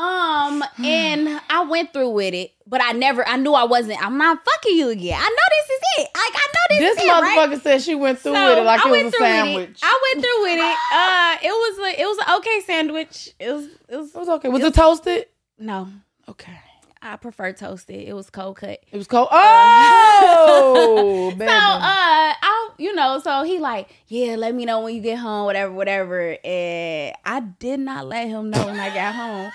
[0.00, 4.02] Um, and I went through with it, but I never, I knew I wasn't.
[4.02, 5.18] I'm not fucking you again.
[5.20, 6.08] I know this is it.
[6.14, 7.38] Like I know this, This is it, right?
[7.38, 9.68] motherfucker said she went through So, with it like I it was a sandwich.
[9.70, 9.78] It.
[9.82, 10.76] I went through with it.
[10.94, 13.30] Uh, it was a, it was an okay sandwich.
[13.38, 14.48] It was, it was It was okay.
[14.48, 15.26] Was it toasted?
[15.58, 15.88] no.
[16.28, 16.58] Okay.
[17.02, 18.06] I prefer toasted.
[18.08, 18.78] It was cold cut.
[18.92, 19.28] It was cold.
[19.32, 21.32] Oh.
[21.38, 25.18] So, uh, I, you know, so he like, yeah, let me know when you get
[25.18, 26.36] home, whatever, whatever.
[26.44, 29.50] And I did not let him know when I got home.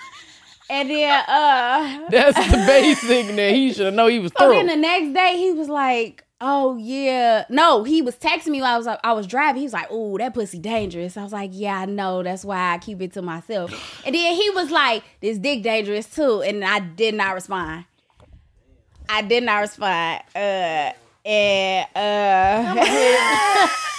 [0.68, 4.54] And then, uh, That's the basic that he should know he was so through.
[4.56, 8.74] then the next day he was like, oh yeah, no, he was texting me while
[8.74, 9.60] I was like, I was driving.
[9.60, 11.16] He was like, oh, that pussy dangerous.
[11.16, 12.22] I was like, yeah, I know.
[12.22, 13.70] That's why I keep it to myself.
[14.04, 16.42] And then he was like, this dick dangerous too.
[16.42, 17.84] And I did not respond.
[19.08, 20.22] I did not respond.
[20.34, 20.92] Uh,
[21.24, 23.68] and uh.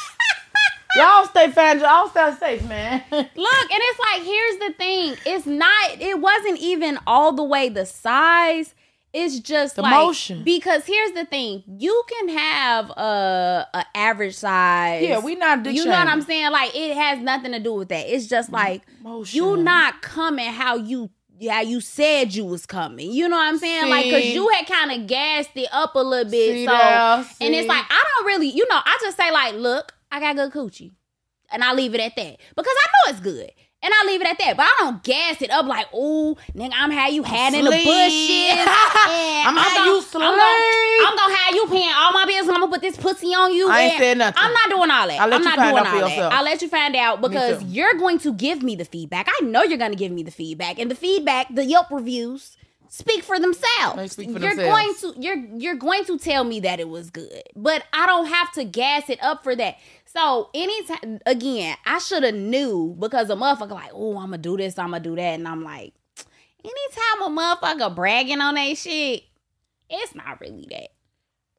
[0.98, 1.80] Y'all stay fan.
[1.80, 3.04] Y'all stay safe, man.
[3.12, 5.16] Look, and it's like, here's the thing.
[5.26, 8.74] It's not, it wasn't even all the way the size.
[9.14, 10.44] It's just The like motion.
[10.44, 15.02] because here's the thing: you can have a, a average size.
[15.02, 16.52] Yeah, we not You know what I'm saying?
[16.52, 18.06] Like it has nothing to do with that.
[18.14, 19.36] It's just like Motion.
[19.36, 23.12] you not coming how you yeah, you said you was coming.
[23.12, 23.90] You know what I'm saying?
[23.90, 26.54] Like, cause you had kind of gassed it up a little bit.
[26.54, 29.94] See so, and it's like I don't really, you know, I just say like, look,
[30.18, 30.92] I got good coochie,
[31.52, 33.52] and I leave it at that because I know it's good.
[33.84, 36.72] And I leave it at that, but I don't gas it up like, "Ooh, nigga,
[36.74, 37.86] I'm how you had in the bushes."
[39.46, 40.22] I'm how gonna- you I'm sleep.
[40.24, 43.28] gonna, I'm gonna have you paying all my bills, and I'm gonna put this pussy
[43.28, 43.70] on you.
[43.70, 44.42] I ain't said nothing.
[44.44, 45.22] I'm not doing all that.
[45.22, 46.34] I'll let I'm you not find doing out for all that.
[46.34, 49.28] I'll let you find out because you're going to give me the feedback.
[49.30, 52.58] I know you're going to give me the feedback, and the feedback, the Yelp reviews
[52.90, 53.96] speak for themselves.
[53.96, 55.02] They speak for you're themselves.
[55.02, 58.28] going to you're you're going to tell me that it was good, but I don't
[58.28, 59.78] have to gas it up for that.
[60.06, 64.58] So anytime again, I should have knew because a motherfucker like, oh, I'm gonna do
[64.58, 65.94] this, I'm gonna do that, and I'm like,
[66.64, 69.24] anytime a motherfucker bragging on that shit,
[69.90, 70.90] it's not really that.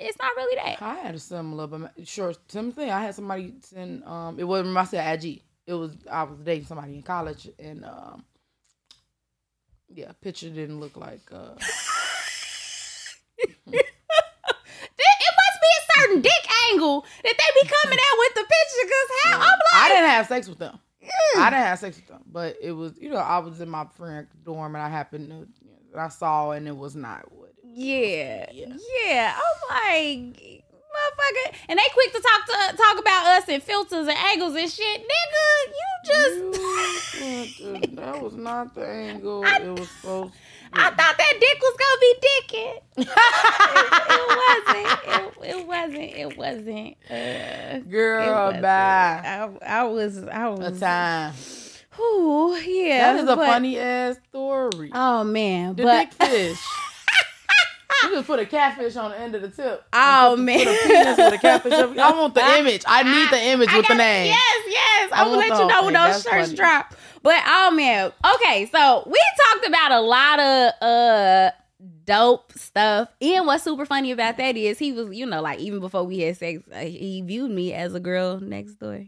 [0.01, 0.81] It's not really that.
[0.81, 2.91] I had a similar, but sure, same thing.
[2.91, 4.05] I had somebody send.
[4.05, 5.43] Um, it wasn't myself IG.
[5.67, 8.25] It was I was dating somebody in college, and um,
[9.89, 11.21] yeah, picture didn't look like.
[11.33, 11.55] uh
[15.01, 16.33] It must be a certain dick
[16.73, 18.89] angle that they be coming out with the picture.
[18.89, 20.79] Cause how I'm like, I didn't have sex with them.
[21.39, 23.87] I didn't have sex with them, but it was you know I was in my
[23.97, 27.51] friend's dorm and I happened to I saw and it was not what.
[27.51, 28.77] It yeah, Yeah.
[29.07, 29.37] yeah.
[29.37, 30.65] I'm like,
[30.95, 34.71] motherfucker, and they quick to talk to talk about us and filters and angles and
[34.71, 35.47] shit, nigga.
[35.69, 36.39] You just,
[37.61, 40.33] You- that was not the angle it was supposed.
[40.71, 42.77] I thought that dick was gonna be dicking.
[42.99, 43.09] it,
[44.11, 44.27] it
[44.67, 45.39] wasn't.
[45.43, 46.13] It, it wasn't.
[46.15, 46.97] It wasn't.
[47.11, 48.63] Uh, Girl, it wasn't.
[48.63, 49.23] bye.
[49.25, 50.23] I, I was.
[50.25, 50.79] I A was.
[50.81, 51.33] time.
[51.97, 53.13] Whew, yeah.
[53.15, 54.91] That is a but- funny ass story.
[54.95, 56.61] Oh man, The but dick fish.
[58.11, 59.85] you just put a catfish on the end of the tip.
[59.93, 60.59] Oh, put, man.
[60.59, 61.73] Put a penis with a catfish.
[61.73, 62.83] I want the image.
[62.87, 64.27] I need the image I with the name.
[64.27, 65.11] Yes, yes.
[65.13, 66.57] I gonna let you know when those That's shirts funny.
[66.57, 66.95] drop.
[67.23, 68.67] But oh man, okay.
[68.73, 69.19] So we
[69.53, 71.51] talked about a lot of uh
[72.05, 73.09] dope stuff.
[73.21, 76.21] And what's super funny about that is he was, you know, like even before we
[76.21, 79.05] had sex, uh, he viewed me as a girl next door.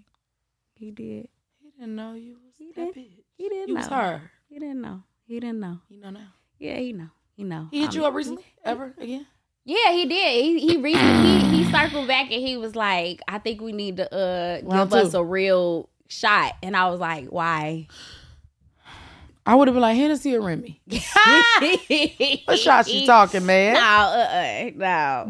[0.74, 1.28] He did.
[1.62, 3.04] He didn't know you was He that did.
[3.04, 3.10] bitch.
[3.36, 3.80] He didn't You know.
[3.80, 4.30] was her.
[4.48, 5.02] He didn't know.
[5.26, 5.78] He didn't know.
[5.88, 6.28] You know now.
[6.58, 7.08] Yeah, he know.
[7.40, 7.68] He know.
[7.70, 8.44] He hit Um, you up recently?
[8.66, 9.26] Ever again?
[9.64, 10.44] Yeah, he did.
[10.44, 13.96] He he recently he, he circled back and he was like, "I think we need
[13.96, 17.86] to uh Round give us a real shot." And I was like, "Why?"
[19.46, 20.82] I would have been like Hennessy or Remy.
[22.44, 23.72] What shots you talking, man?
[23.74, 24.70] No, uh, uh,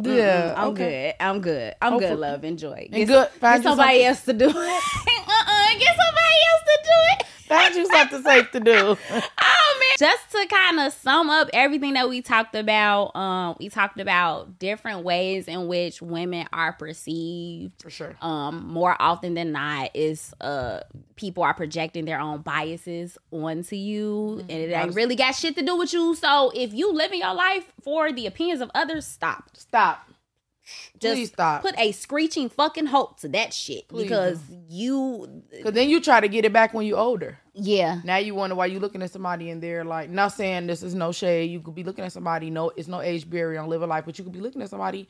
[0.02, 0.12] no.
[0.14, 1.14] Yeah, I'm okay.
[1.18, 1.24] good.
[1.24, 1.74] I'm good.
[1.80, 2.10] I'm Hopefully.
[2.14, 2.18] good.
[2.18, 2.88] Love, enjoy.
[2.92, 3.06] And good.
[3.08, 4.52] Get Find you somebody something- else to do it.
[4.52, 5.68] uh-uh.
[5.78, 7.26] Get somebody else to do it.
[7.50, 8.96] Find you something safe to do.
[9.42, 9.96] Oh man!
[10.10, 14.58] Just to kind of sum up everything that we talked about, um, we talked about
[14.58, 17.80] different ways in which women are perceived.
[17.82, 18.16] For sure.
[18.20, 20.80] Um, more often than not, is uh
[21.16, 25.62] people are projecting their own biases onto you, and it ain't really got shit to
[25.62, 26.14] do with you.
[26.14, 29.44] So if you living your life for the opinions of others, stop.
[29.54, 30.09] Stop.
[30.98, 31.62] Just Please stop.
[31.62, 36.20] put a screeching fucking halt to that shit Please because you, Because then you try
[36.20, 37.38] to get it back when you're older.
[37.54, 40.82] yeah, Now you wonder why you looking at somebody and they're like, not saying this
[40.82, 41.50] is no shade.
[41.50, 44.18] You could be looking at somebody, no, it's no age barrier on living life, but
[44.18, 45.08] you could be looking at somebody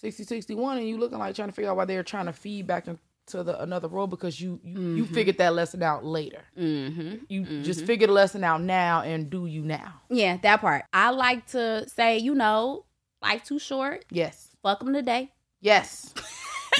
[0.00, 2.66] 60, 61 and you looking like trying to figure out why they're trying to feed
[2.66, 6.42] back into the another role because you you, you figured that lesson out later.
[6.58, 7.16] mm-hmm.
[7.28, 10.00] You just figured the lesson out now and do you now.
[10.08, 10.84] yeah, that part.
[10.92, 12.86] I like to say, you know,
[13.22, 14.04] life too short.
[14.10, 14.48] Yes.
[14.62, 15.32] Fuck them today.
[15.60, 16.12] Yes.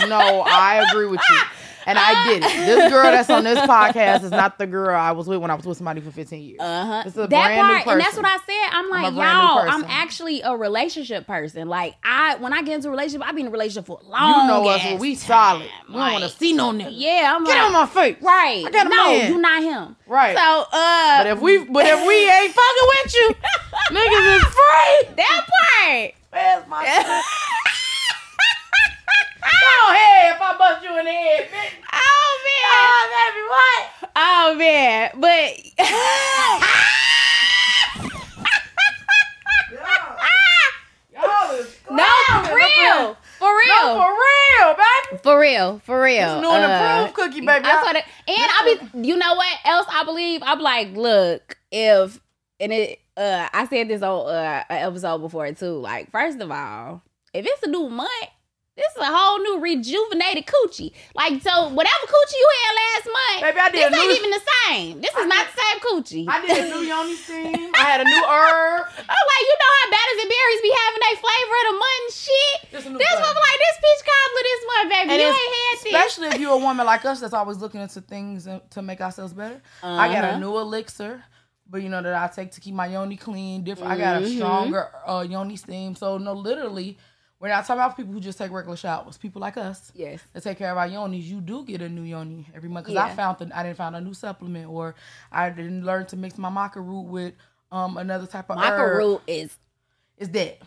[0.09, 1.41] No, I agree with you.
[1.87, 2.67] And I did it.
[2.67, 5.55] This girl that's on this podcast is not the girl I was with when I
[5.55, 6.61] was with somebody for 15 years.
[6.61, 7.03] Uh huh.
[7.07, 8.69] It's a That brand new part, and that's what I said.
[8.79, 11.69] I'm like, new y'all, I'm actually a relationship person.
[11.69, 14.07] Like, I when I get into a relationship, I've been in a relationship for a
[14.09, 14.43] long.
[14.43, 15.27] you know us, when we time.
[15.63, 15.69] solid.
[15.89, 16.91] We don't want to see no nigga.
[16.93, 18.17] Yeah, I'm Get like, on my face.
[18.23, 18.63] right.
[18.67, 19.33] I got a no, man.
[19.33, 19.97] you not him.
[20.07, 20.37] Right.
[20.37, 23.35] So, uh, But if we but if we ain't fucking with you,
[23.97, 25.15] niggas is free.
[25.17, 26.13] that part.
[26.31, 27.23] Where's my
[29.43, 31.73] Go ahead if I bust you in the head, bitch.
[31.93, 32.73] Oh man.
[32.73, 33.83] Oh, baby, what?
[34.17, 35.11] Oh man.
[35.21, 35.51] But
[41.91, 42.05] no,
[42.45, 43.17] for real.
[43.39, 43.69] For real.
[43.69, 45.19] No, for real, baby.
[45.23, 46.33] For real, for real.
[46.35, 47.65] It's new and Uh, improved Kookie, baby.
[47.65, 48.63] I saw that, and I
[48.93, 50.43] be, you know what else I believe?
[50.45, 52.21] I'm like, look, if
[52.59, 55.79] and it, uh, I said this on uh, an episode before too.
[55.79, 58.11] Like, first of all, if it's a new month,
[58.81, 60.93] this is a whole new rejuvenated coochie.
[61.15, 64.31] Like, so whatever coochie you had last month, Baby, I did this ain't new- even
[64.33, 64.95] the same.
[65.05, 66.27] This is not the same coochie.
[66.29, 67.71] I did a new yoni steam.
[67.77, 68.83] I had a new herb.
[69.13, 71.77] I'm like, you know how bad Batters and Berries be having their flavor of the
[71.77, 72.59] month and shit.
[72.73, 73.21] This a new This flavor.
[73.21, 75.09] was like this peach cobbler this month, baby.
[75.13, 75.85] And you ain't had this.
[75.93, 79.33] especially if you're a woman like us that's always looking into things to make ourselves
[79.35, 79.61] better.
[79.83, 80.37] I got Uh-huh.
[80.37, 81.23] a new elixir,
[81.69, 83.63] but you know that I take to keep my yoni clean.
[83.63, 83.93] Different.
[83.93, 85.95] I got a stronger uh, yoni steam.
[85.95, 86.99] So no, literally,
[87.41, 89.17] we're not talking about people who just take regular showers.
[89.17, 89.91] People like us.
[89.95, 90.21] Yes.
[90.35, 91.25] That take care of our yonis.
[91.25, 93.97] You do get a new yoni every month because I found the, I didn't find
[93.97, 94.95] a new supplement or
[95.33, 97.35] I didn't learn to mix my maca root with
[97.73, 98.99] um another type of Maca herb.
[98.99, 99.57] root is
[100.19, 100.59] is dead.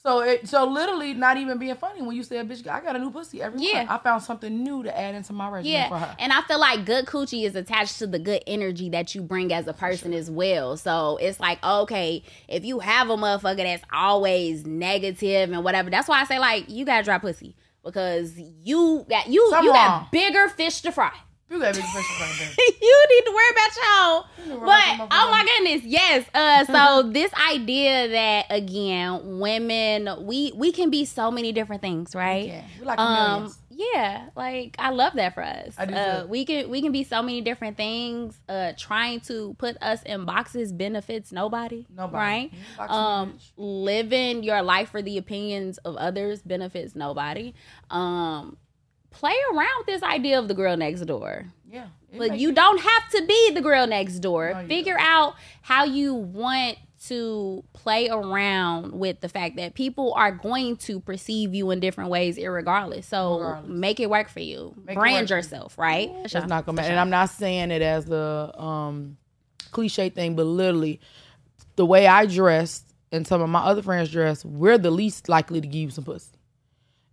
[0.00, 2.98] So it so literally not even being funny when you say, "Bitch, I got a
[3.00, 3.78] new pussy every Yeah.
[3.84, 5.98] month." I found something new to add into my regimen for yeah.
[6.06, 6.16] her.
[6.20, 9.52] And I feel like good coochie is attached to the good energy that you bring
[9.52, 10.76] as a person as well.
[10.76, 16.06] So it's like, okay, if you have a motherfucker that's always negative and whatever, that's
[16.08, 17.56] why I say like you gotta dry pussy.
[17.84, 20.00] Because you got you Something you wrong.
[20.02, 21.12] got bigger fish to fry.
[21.50, 22.50] You got big fish right there.
[22.80, 24.60] you need to worry about y'all.
[24.60, 26.26] But about oh my goodness, yes.
[26.34, 32.14] Uh, so this idea that again, women, we we can be so many different things,
[32.14, 32.46] right?
[32.46, 35.74] Yeah, we like Um, yeah, like I love that for us.
[35.78, 38.38] I do uh, we can we can be so many different things.
[38.48, 41.86] Uh, trying to put us in boxes benefits nobody.
[41.94, 42.50] Nobody.
[42.78, 42.90] right?
[42.90, 47.54] Um, living your life for the opinions of others benefits nobody.
[47.90, 48.56] Um,
[49.10, 51.46] play around with this idea of the girl next door.
[51.70, 54.52] Yeah, But make you don't have to be the girl next door.
[54.54, 60.12] No, you Figure out how you want to play around with the fact that people
[60.14, 63.04] are going to perceive you in different ways, irregardless.
[63.04, 63.70] So Regardless.
[63.70, 64.74] make it work for you.
[64.84, 65.36] Make it Brand work for you.
[65.36, 66.10] yourself, right?
[66.24, 66.88] It's not gonna matter.
[66.88, 69.16] And I'm not saying it as the um
[69.70, 71.00] cliche thing, but literally
[71.76, 72.82] the way I dress
[73.12, 76.04] and some of my other friends dress, we're the least likely to give you some
[76.04, 76.32] pussy.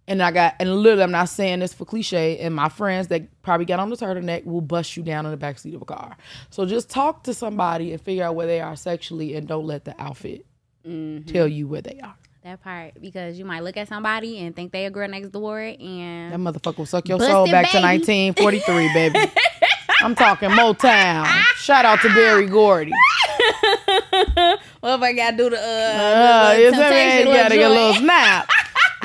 [0.08, 3.41] And I got and literally I'm not saying this for cliche, and my friends that
[3.41, 6.16] probably got on the turtleneck will bust you down in the backseat of a car.
[6.51, 9.86] So just talk to somebody and figure out where they are sexually and don't let
[9.86, 10.45] the outfit
[10.88, 11.26] Mm-hmm.
[11.34, 12.14] tell you where they are.
[12.43, 15.60] That part because you might look at somebody and think they a girl next door,
[15.60, 19.32] and That motherfucker will suck your soul back to 1943, baby.
[20.01, 21.26] I'm talking Motown.
[21.56, 22.91] Shout out to Berry Gordy.
[24.80, 28.47] what if I gotta do the uh, Uh, you temptation gotta get a little snap.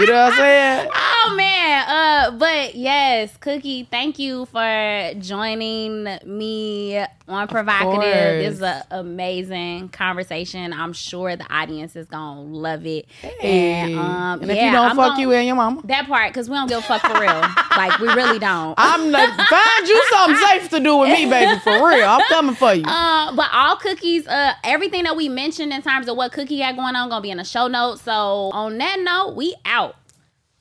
[0.01, 0.89] You know what I'm saying?
[1.23, 8.03] Oh man, uh, but yes, Kookie, thank you for joining me on PrHOEvocative.
[8.03, 10.73] This is an amazing conversation.
[10.73, 13.07] I'm sure the audience is gonna love it.
[13.21, 13.83] Hey.
[13.93, 16.33] And, um, and if you don't I'm fuck gonna- you and your mama, that part,
[16.33, 17.41] because we don't give a fuck for real.
[17.77, 18.75] like we really don't.
[18.79, 21.59] I'm not, find you something safe to do with me, baby.
[21.61, 22.85] For real, I'm coming for you.
[22.85, 26.77] Uh, but all Kookies, uh, everything that we mentioned in terms of what Kookie got
[26.77, 28.03] going on, gonna be in the show notes.
[28.03, 28.13] So
[28.53, 29.97] on that note, we out.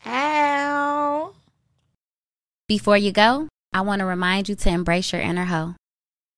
[0.09, 1.33] Ow.
[2.67, 5.75] Before you go, I want to remind you to embrace your inner hoe.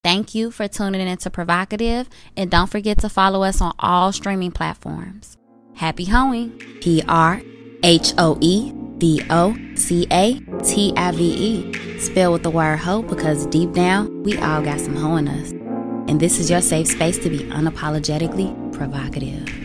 [0.04, 2.06] Thank you for tuning in to PrHOEvocative,
[2.36, 5.36] and don't forget to follow us on all streaming platforms.
[5.74, 6.50] Happy hoeing.
[6.80, 7.40] P R
[7.82, 11.98] H O E V O C A T I V E.
[11.98, 15.50] Spell with the word hoe because deep down, we all got some hoe in us.
[16.10, 19.61] And this is your safe space to be unapologetically provocative.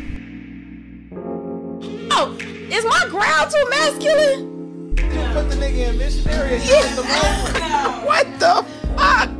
[3.18, 4.95] Growl too masculine?
[5.34, 6.55] Put the nigga in missionary.
[6.55, 7.03] and you get the.
[8.05, 8.63] What the
[8.95, 9.38] fuck?